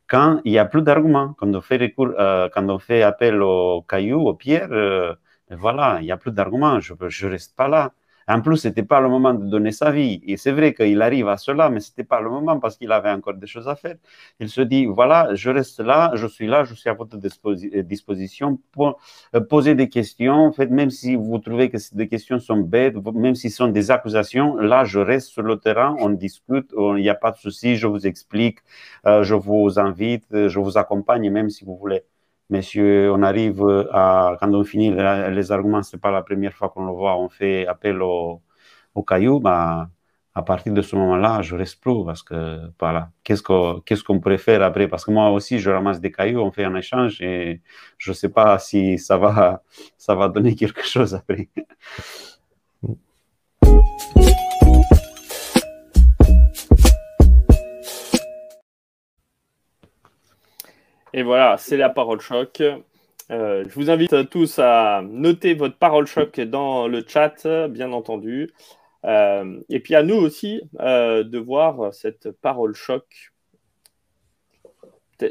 Quand 0.07 0.41
il 0.45 0.51
n'y 0.51 0.57
a 0.59 0.65
plus 0.65 0.81
d'arguments, 0.81 1.33
quand 1.37 1.53
on 1.53 1.61
fait 1.61 1.93
euh, 1.99 2.49
quand 2.53 2.69
on 2.69 2.79
fait 2.79 3.03
appel 3.03 3.41
aux 3.41 3.81
cailloux, 3.83 4.27
aux 4.27 4.33
pierres, 4.35 4.69
euh, 4.71 5.15
voilà, 5.51 5.99
il 6.01 6.05
n'y 6.05 6.11
a 6.11 6.17
plus 6.17 6.31
d'arguments, 6.31 6.79
je 6.79 6.93
ne 6.93 7.31
reste 7.31 7.55
pas 7.55 7.67
là. 7.67 7.93
En 8.27 8.41
plus, 8.41 8.57
ce 8.57 8.67
n'était 8.67 8.83
pas 8.83 8.99
le 8.99 9.09
moment 9.09 9.33
de 9.33 9.45
donner 9.45 9.71
sa 9.71 9.91
vie. 9.91 10.21
Et 10.25 10.37
c'est 10.37 10.51
vrai 10.51 10.73
qu'il 10.73 11.01
arrive 11.01 11.27
à 11.29 11.37
cela, 11.37 11.69
mais 11.69 11.79
ce 11.79 11.91
n'était 11.91 12.03
pas 12.03 12.19
le 12.21 12.29
moment 12.29 12.59
parce 12.59 12.77
qu'il 12.77 12.91
avait 12.91 13.09
encore 13.11 13.35
des 13.35 13.47
choses 13.47 13.67
à 13.67 13.75
faire. 13.75 13.95
Il 14.39 14.49
se 14.49 14.61
dit, 14.61 14.85
voilà, 14.85 15.33
je 15.33 15.49
reste 15.49 15.79
là, 15.79 16.11
je 16.15 16.27
suis 16.27 16.47
là, 16.47 16.63
je 16.63 16.73
suis 16.73 16.89
à 16.89 16.93
votre 16.93 17.17
euh, 17.17 17.83
disposition 17.83 18.59
pour 18.71 18.99
euh, 19.35 19.39
poser 19.39 19.75
des 19.75 19.89
questions. 19.89 20.33
En 20.33 20.51
fait, 20.51 20.67
même 20.69 20.89
si 20.89 21.15
vous 21.15 21.37
trouvez 21.39 21.69
que 21.69 21.77
ces 21.77 22.07
questions 22.07 22.39
sont 22.39 22.57
bêtes, 22.57 22.95
même 23.13 23.35
si 23.35 23.49
ce 23.49 23.57
sont 23.57 23.67
des 23.69 23.91
accusations, 23.91 24.55
là, 24.57 24.83
je 24.85 24.99
reste 24.99 25.27
sur 25.29 25.43
le 25.43 25.57
terrain, 25.57 25.95
on 25.99 26.09
discute, 26.09 26.71
il 26.77 26.95
n'y 27.01 27.09
a 27.09 27.15
pas 27.15 27.31
de 27.31 27.37
souci, 27.37 27.77
je 27.77 27.87
vous 27.87 28.05
explique, 28.07 28.59
euh, 29.05 29.23
je 29.23 29.35
vous 29.35 29.79
invite, 29.79 30.25
je 30.31 30.59
vous 30.59 30.77
accompagne, 30.77 31.29
même 31.31 31.49
si 31.49 31.63
vous 31.65 31.77
voulez. 31.77 32.03
Monsieur, 32.49 33.11
on 33.11 33.23
arrive 33.23 33.61
à, 33.91 34.37
quand 34.39 34.53
on 34.53 34.63
finit 34.63 34.91
les, 34.91 35.51
arguments, 35.51 35.83
ce 35.83 35.95
n'est 35.95 35.99
pas 35.99 36.11
la 36.11 36.21
première 36.23 36.53
fois 36.53 36.69
qu'on 36.69 36.85
le 36.85 36.93
voit, 36.93 37.17
on 37.19 37.27
fait 37.29 37.67
appel 37.67 38.01
au, 38.01 38.41
au 38.95 39.03
caillou, 39.03 39.39
bah, 39.39 39.89
à 40.37 40.43
partir 40.43 40.71
de 40.73 40.81
ce 40.83 40.95
moment-là, 40.95 41.41
je 41.41 41.55
reste 41.55 41.81
plus 41.81 42.05
parce 42.05 42.21
que 42.23 42.59
voilà, 42.79 43.11
qu'est-ce 43.23 43.41
qu'on 43.43 43.81
qu'on 44.05 44.19
pourrait 44.19 44.37
faire 44.37 44.61
après? 44.63 44.87
Parce 44.87 45.03
que 45.05 45.11
moi 45.11 45.29
aussi, 45.31 45.59
je 45.59 45.69
ramasse 45.71 45.99
des 45.99 46.11
cailloux, 46.11 46.41
on 46.41 46.51
fait 46.51 46.63
un 46.65 46.75
échange 46.75 47.21
et 47.21 47.61
je 47.97 48.11
ne 48.11 48.15
sais 48.15 48.29
pas 48.29 48.59
si 48.59 48.99
ça 48.99 49.17
va, 49.17 49.63
ça 49.97 50.15
va 50.15 50.29
donner 50.29 50.55
quelque 50.55 50.83
chose 50.85 51.15
après. 51.15 51.49
Et 61.13 61.23
voilà, 61.23 61.57
c'est 61.57 61.77
la 61.77 61.89
parole 61.89 62.19
choc. 62.19 62.61
Euh, 63.29 63.65
je 63.67 63.73
vous 63.73 63.89
invite 63.89 64.29
tous 64.29 64.59
à 64.59 65.01
noter 65.03 65.53
votre 65.53 65.77
parole 65.77 66.07
choc 66.07 66.39
dans 66.39 66.87
le 66.87 67.03
chat, 67.05 67.67
bien 67.67 67.91
entendu. 67.91 68.51
Euh, 69.05 69.59
et 69.69 69.79
puis 69.79 69.95
à 69.95 70.03
nous 70.03 70.15
aussi 70.15 70.61
euh, 70.79 71.23
de 71.23 71.37
voir 71.37 71.93
cette 71.93 72.31
parole 72.31 72.75
choc. 72.75 73.31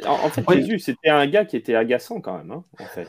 En, 0.07 0.29
fait, 0.31 0.43
Jésus, 0.51 0.81
c'était 0.81 1.11
un 1.11 1.27
gars 1.29 1.45
qui 1.45 1.57
était 1.57 1.77
agaçant 1.77 2.21
quand 2.21 2.37
même, 2.37 2.51
hein, 2.51 2.65
en 2.81 2.85
fait. 2.87 3.09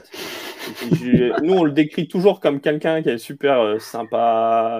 nous, 1.41 1.53
on 1.53 1.63
le 1.63 1.71
décrit 1.71 2.07
toujours 2.07 2.39
comme 2.39 2.61
quelqu'un 2.61 3.01
qui 3.01 3.09
est 3.09 3.17
super 3.17 3.81
sympa, 3.81 4.79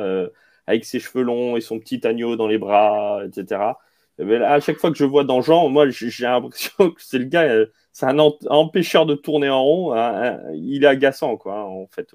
avec 0.67 0.85
ses 0.85 0.99
cheveux 0.99 1.23
longs 1.23 1.57
et 1.57 1.61
son 1.61 1.79
petit 1.79 2.05
agneau 2.05 2.35
dans 2.35 2.47
les 2.47 2.59
bras, 2.59 3.21
etc. 3.25 3.71
Mais 4.19 4.37
à 4.37 4.59
chaque 4.59 4.77
fois 4.77 4.91
que 4.91 4.97
je 4.97 5.05
vois 5.05 5.23
dans 5.23 5.41
Jean, 5.41 5.69
moi, 5.69 5.87
j'ai 5.89 6.25
l'impression 6.25 6.71
que 6.77 6.99
c'est 6.99 7.19
le 7.19 7.25
gars, 7.25 7.43
euh, 7.43 7.67
c'est 7.91 8.07
un 8.07 8.17
empêcheur 8.17 9.05
de 9.05 9.13
tourner 9.15 9.49
en 9.49 9.63
rond. 9.63 9.93
Hein, 9.93 10.11
hein, 10.15 10.39
il 10.55 10.83
est 10.83 10.87
agaçant, 10.87 11.37
quoi, 11.37 11.65
en 11.65 11.87
fait. 11.87 12.11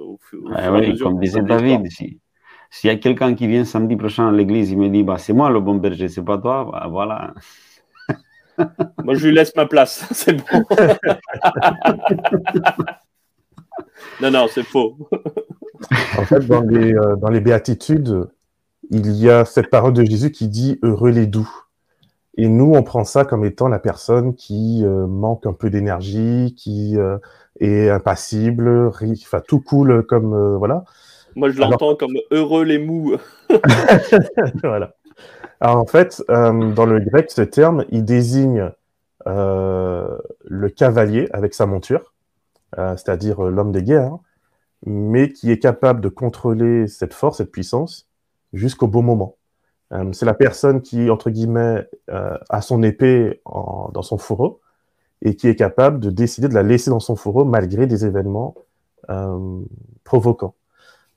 comme 1.00 1.20
disait 1.20 1.42
David, 1.42 1.86
s'il 2.70 2.88
y 2.88 2.90
a 2.90 2.96
quelqu'un 2.96 3.34
qui 3.34 3.46
vient 3.46 3.64
samedi 3.64 3.96
prochain 3.96 4.28
à 4.28 4.32
l'église, 4.32 4.70
il 4.70 4.78
me 4.78 4.88
dit, 4.88 5.04
bah, 5.04 5.18
c'est 5.18 5.32
moi 5.32 5.50
le 5.50 5.60
bon 5.60 5.74
berger, 5.76 6.08
c'est 6.08 6.24
pas 6.24 6.38
toi, 6.38 6.68
bah, 6.72 6.86
voilà. 6.90 7.34
moi, 9.04 9.14
je 9.14 9.28
lui 9.28 9.34
laisse 9.34 9.54
ma 9.54 9.66
place, 9.66 10.08
c'est 10.12 10.32
bon. 10.32 10.44
non, 14.20 14.30
non, 14.30 14.46
c'est 14.48 14.64
faux. 14.64 14.96
en 16.18 16.24
fait, 16.24 16.46
dans 16.46 16.62
les, 16.62 16.94
euh, 16.94 17.14
dans 17.16 17.30
les 17.30 17.40
béatitudes, 17.40 18.28
il 18.90 19.12
y 19.12 19.30
a 19.30 19.44
cette 19.44 19.70
parole 19.70 19.92
de 19.92 20.04
Jésus 20.04 20.32
qui 20.32 20.48
dit 20.48 20.78
Heureux 20.82 21.10
les 21.10 21.26
doux. 21.26 21.50
Et 22.36 22.48
nous, 22.48 22.72
on 22.74 22.82
prend 22.82 23.04
ça 23.04 23.24
comme 23.24 23.44
étant 23.44 23.68
la 23.68 23.78
personne 23.78 24.34
qui 24.34 24.82
euh, 24.84 25.06
manque 25.06 25.44
un 25.46 25.52
peu 25.52 25.68
d'énergie, 25.68 26.54
qui 26.56 26.96
euh, 26.96 27.18
est 27.60 27.90
impassible, 27.90 28.88
enfin 28.88 29.42
tout 29.46 29.60
cool 29.60 30.04
comme 30.06 30.32
euh, 30.32 30.56
voilà. 30.56 30.84
Moi, 31.36 31.50
je 31.50 31.60
l'entends 31.60 31.94
comme 31.94 32.16
heureux 32.30 32.64
les 32.64 32.78
mous. 32.78 33.16
voilà. 34.62 34.94
Alors 35.60 35.78
en 35.78 35.86
fait, 35.86 36.22
dans 36.28 36.86
le 36.86 37.00
grec, 37.00 37.30
ce 37.30 37.42
terme, 37.42 37.84
il 37.90 38.04
désigne 38.04 38.70
le 39.24 40.68
cavalier 40.74 41.28
avec 41.32 41.54
sa 41.54 41.66
monture, 41.66 42.12
c'est-à-dire 42.76 43.40
l'homme 43.42 43.72
des 43.72 43.82
guerres, 43.82 44.18
mais 44.84 45.30
qui 45.30 45.52
est 45.52 45.58
capable 45.58 46.00
de 46.00 46.08
contrôler 46.08 46.88
cette 46.88 47.14
force, 47.14 47.38
cette 47.38 47.52
puissance, 47.52 48.08
jusqu'au 48.52 48.88
bon 48.88 49.02
moment. 49.02 49.36
Euh, 49.92 50.12
c'est 50.12 50.26
la 50.26 50.34
personne 50.34 50.80
qui, 50.80 51.10
entre 51.10 51.30
guillemets, 51.30 51.86
euh, 52.10 52.36
a 52.48 52.60
son 52.60 52.82
épée 52.82 53.40
dans 53.44 54.02
son 54.02 54.18
fourreau 54.18 54.60
et 55.20 55.36
qui 55.36 55.48
est 55.48 55.56
capable 55.56 56.00
de 56.00 56.10
décider 56.10 56.48
de 56.48 56.54
la 56.54 56.62
laisser 56.62 56.90
dans 56.90 57.00
son 57.00 57.16
fourreau 57.16 57.44
malgré 57.44 57.86
des 57.86 58.04
événements 58.06 58.54
euh, 59.10 59.60
provoquants. 60.04 60.54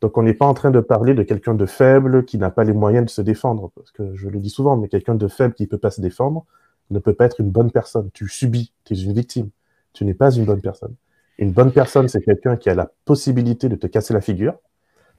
Donc 0.02 0.18
on 0.18 0.24
n'est 0.24 0.34
pas 0.34 0.46
en 0.46 0.54
train 0.54 0.72
de 0.72 0.82
parler 0.82 1.14
de 1.14 1.24
quelqu'un 1.24 1.56
de 1.56 1.66
faible 1.66 2.26
qui 2.26 2.38
n'a 2.38 2.52
pas 2.52 2.64
les 2.64 2.74
moyens 2.74 3.06
de 3.06 3.10
se 3.10 3.22
défendre, 3.22 3.72
parce 3.76 3.92
que 3.92 4.14
je 4.16 4.30
le 4.30 4.40
dis 4.40 4.50
souvent, 4.50 4.78
mais 4.78 4.90
quelqu'un 4.90 5.16
de 5.16 5.28
faible 5.28 5.54
qui 5.54 5.64
ne 5.64 5.68
peut 5.68 5.78
pas 5.78 5.92
se 5.92 6.02
défendre 6.02 6.46
ne 6.92 7.00
peut 7.00 7.14
pas 7.14 7.26
être 7.26 7.40
une 7.40 7.50
bonne 7.50 7.72
personne. 7.72 8.12
Tu 8.14 8.28
subis, 8.28 8.72
tu 8.84 8.94
es 8.94 8.98
une 8.98 9.14
victime. 9.14 9.50
Tu 9.94 10.06
n'es 10.06 10.14
pas 10.14 10.32
une 10.32 10.46
bonne 10.46 10.62
personne. 10.62 10.94
Une 11.40 11.52
bonne 11.52 11.72
personne, 11.72 12.08
c'est 12.08 12.22
quelqu'un 12.22 12.58
qui 12.58 12.70
a 12.70 12.76
la 12.76 12.92
possibilité 13.06 13.70
de 13.70 13.76
te 13.76 13.88
casser 13.88 14.14
la 14.14 14.22
figure, 14.22 14.56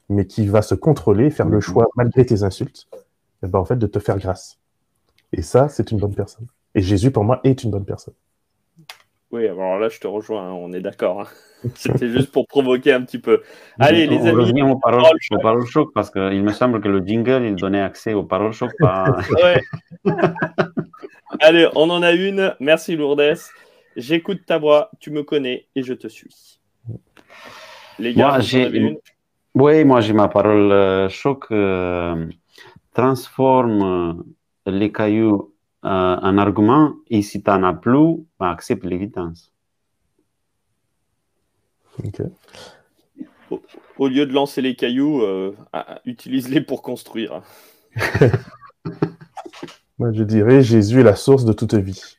mais 0.08 0.26
qui 0.26 0.46
va 0.46 0.62
se 0.62 0.74
contrôler, 0.74 1.30
faire 1.30 1.48
le 1.48 1.56
mhm. 1.56 1.62
choix, 1.62 1.88
malgré 1.96 2.24
tes 2.24 2.42
insultes, 2.42 2.86
ben, 3.46 3.58
en 3.58 3.64
fait, 3.64 3.76
de 3.76 3.86
te 3.86 3.98
faire 3.98 4.18
grâce. 4.18 4.58
Et 5.32 5.42
ça, 5.42 5.68
c'est 5.68 5.90
une 5.90 5.98
bonne 5.98 6.14
personne. 6.14 6.46
Et 6.74 6.82
Jésus, 6.82 7.10
pour 7.10 7.24
moi, 7.24 7.40
est 7.44 7.64
une 7.64 7.70
bonne 7.70 7.84
personne. 7.84 8.14
Oui, 9.32 9.46
alors 9.48 9.78
là, 9.78 9.88
je 9.88 9.98
te 9.98 10.06
rejoins, 10.06 10.48
hein, 10.48 10.52
on 10.52 10.72
est 10.72 10.80
d'accord. 10.80 11.22
Hein. 11.22 11.26
C'était 11.74 12.08
juste 12.08 12.30
pour 12.30 12.46
provoquer 12.46 12.92
un 12.92 13.02
petit 13.02 13.18
peu. 13.18 13.42
Allez, 13.78 14.06
les 14.06 14.18
amis. 14.18 14.30
Revenons 14.30 14.72
aux 14.72 14.78
paroles, 14.78 15.04
aux 15.30 15.38
paroles 15.38 15.66
choc, 15.66 15.92
parce 15.94 16.10
qu'il 16.10 16.42
me 16.42 16.52
semble 16.52 16.80
que 16.80 16.88
le 16.88 17.04
jingle, 17.04 17.44
il 17.44 17.56
donnait 17.56 17.80
accès 17.80 18.14
aux 18.14 18.22
paroles 18.22 18.52
choc. 18.52 18.70
Allez, 21.40 21.68
on 21.74 21.90
en 21.90 22.02
a 22.02 22.12
une. 22.12 22.54
Merci, 22.60 22.94
Lourdes. 22.96 23.34
J'écoute 23.96 24.42
ta 24.46 24.58
voix, 24.58 24.90
tu 25.00 25.10
me 25.10 25.22
connais 25.22 25.66
et 25.74 25.82
je 25.82 25.94
te 25.94 26.06
suis. 26.06 26.60
Les 27.98 28.14
gars, 28.14 28.28
moi, 28.28 28.40
j'ai... 28.40 28.98
Oui, 29.54 29.84
moi, 29.84 30.02
j'ai 30.02 30.12
ma 30.12 30.28
parole 30.28 30.70
euh, 30.70 31.08
choc. 31.08 31.46
Euh, 31.50 32.26
transforme 32.96 33.82
euh, 33.82 34.14
les 34.70 34.90
cailloux 34.90 35.52
euh, 35.84 35.88
en 35.88 36.38
argument 36.38 36.94
et 37.10 37.20
si 37.20 37.42
tu 37.42 37.50
n'en 37.50 37.62
as 37.62 37.74
plus, 37.74 38.24
bah, 38.40 38.50
accepte 38.50 38.84
l'évidence. 38.84 39.52
Au, 43.98 44.08
lieu 44.08 44.24
de 44.24 44.32
lancer 44.32 44.62
les 44.62 44.74
cailloux, 44.74 45.20
euh, 45.22 45.54
utilise-les 46.06 46.62
pour 46.62 46.80
construire. 46.80 47.42
Moi, 49.98 50.12
je 50.12 50.22
dirais 50.22 50.62
Jésus 50.62 51.00
est 51.00 51.04
la 51.04 51.16
source 51.16 51.44
de 51.44 51.52
toute 51.52 51.74
vie. 51.74 52.16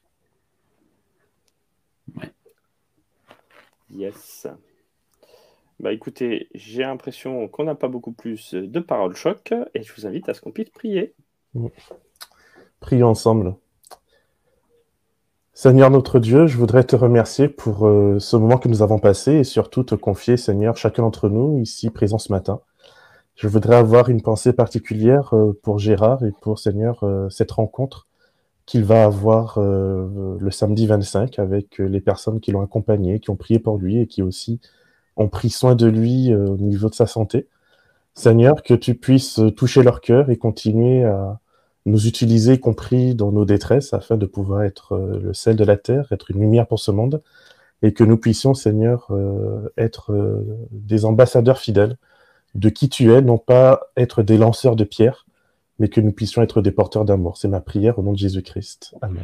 Yes. 3.89 4.47
Bah 5.79 5.93
écoutez, 5.93 6.49
j'ai 6.55 6.81
l'impression 6.81 7.47
qu'on 7.47 7.63
n'a 7.63 7.75
pas 7.75 7.87
beaucoup 7.87 8.11
plus 8.11 8.55
de 8.55 8.79
paroles 8.79 9.15
choc 9.15 9.53
et 9.75 9.83
je 9.83 9.93
vous 9.93 10.07
invite 10.07 10.27
à 10.27 10.33
ce 10.33 10.41
qu'on 10.41 10.51
puisse 10.51 10.71
prier. 10.71 11.13
Prions 12.79 13.09
ensemble. 13.09 13.55
Seigneur 15.53 15.89
notre 15.89 16.19
Dieu, 16.19 16.45
je 16.45 16.57
voudrais 16.57 16.83
te 16.83 16.95
remercier 16.95 17.47
pour 17.47 17.87
euh, 17.87 18.19
ce 18.19 18.37
moment 18.37 18.57
que 18.57 18.67
nous 18.67 18.83
avons 18.83 18.99
passé 18.99 19.33
et 19.33 19.43
surtout 19.43 19.83
te 19.83 19.95
confier, 19.95 20.37
Seigneur, 20.37 20.77
chacun 20.77 21.01
d'entre 21.01 21.29
nous 21.29 21.59
ici 21.59 21.89
présent 21.89 22.19
ce 22.19 22.31
matin. 22.31 22.61
Je 23.35 23.47
voudrais 23.47 23.75
avoir 23.75 24.09
une 24.09 24.21
pensée 24.21 24.53
particulière 24.53 25.33
euh, 25.33 25.59
pour 25.63 25.79
Gérard 25.79 26.23
et 26.23 26.31
pour, 26.41 26.59
Seigneur, 26.59 27.03
euh, 27.03 27.29
cette 27.29 27.51
rencontre 27.51 28.07
qu'il 28.67 28.83
va 28.83 29.05
avoir 29.05 29.57
le 29.59 30.51
samedi 30.51 30.87
25 30.87 31.39
avec 31.39 31.77
les 31.77 32.01
personnes 32.01 32.41
qui 32.41 32.51
l'ont 32.51 32.61
accompagné, 32.61 33.21
qui 33.21 33.29
ont 33.29 33.37
prié 33.37 33.59
pour 33.59 33.77
lui 33.77 34.01
et 34.01 34.07
qui 34.07 34.21
aussi 34.21 34.59
ont 35.17 35.27
pris 35.27 35.49
soin 35.49 35.75
de 35.75 35.87
lui 35.87 36.31
euh, 36.31 36.47
au 36.47 36.57
niveau 36.57 36.89
de 36.89 36.95
sa 36.95 37.07
santé. 37.07 37.47
Seigneur, 38.13 38.63
que 38.63 38.73
tu 38.73 38.95
puisses 38.95 39.41
toucher 39.55 39.83
leur 39.83 40.01
cœur 40.01 40.29
et 40.29 40.37
continuer 40.37 41.03
à 41.03 41.39
nous 41.85 42.07
utiliser, 42.07 42.53
y 42.53 42.59
compris 42.59 43.15
dans 43.15 43.31
nos 43.31 43.45
détresses, 43.45 43.93
afin 43.93 44.17
de 44.17 44.25
pouvoir 44.25 44.63
être 44.63 44.93
euh, 44.93 45.19
le 45.19 45.33
sel 45.33 45.55
de 45.55 45.63
la 45.63 45.77
terre, 45.77 46.07
être 46.11 46.31
une 46.31 46.39
lumière 46.39 46.67
pour 46.67 46.79
ce 46.79 46.91
monde, 46.91 47.21
et 47.83 47.93
que 47.93 48.03
nous 48.03 48.17
puissions, 48.17 48.53
Seigneur, 48.53 49.07
euh, 49.11 49.71
être 49.77 50.43
des 50.71 51.05
ambassadeurs 51.05 51.59
fidèles 51.59 51.97
de 52.55 52.69
qui 52.69 52.89
tu 52.89 53.13
es, 53.13 53.21
non 53.21 53.37
pas 53.37 53.81
être 53.95 54.23
des 54.23 54.37
lanceurs 54.37 54.75
de 54.75 54.83
pierres, 54.83 55.27
mais 55.77 55.87
que 55.87 56.01
nous 56.01 56.11
puissions 56.11 56.41
être 56.41 56.61
des 56.61 56.71
porteurs 56.71 57.05
d'amour. 57.05 57.37
C'est 57.37 57.47
ma 57.47 57.61
prière 57.61 57.99
au 57.99 58.01
nom 58.01 58.13
de 58.13 58.17
Jésus-Christ. 58.17 58.95
Amen. 59.01 59.23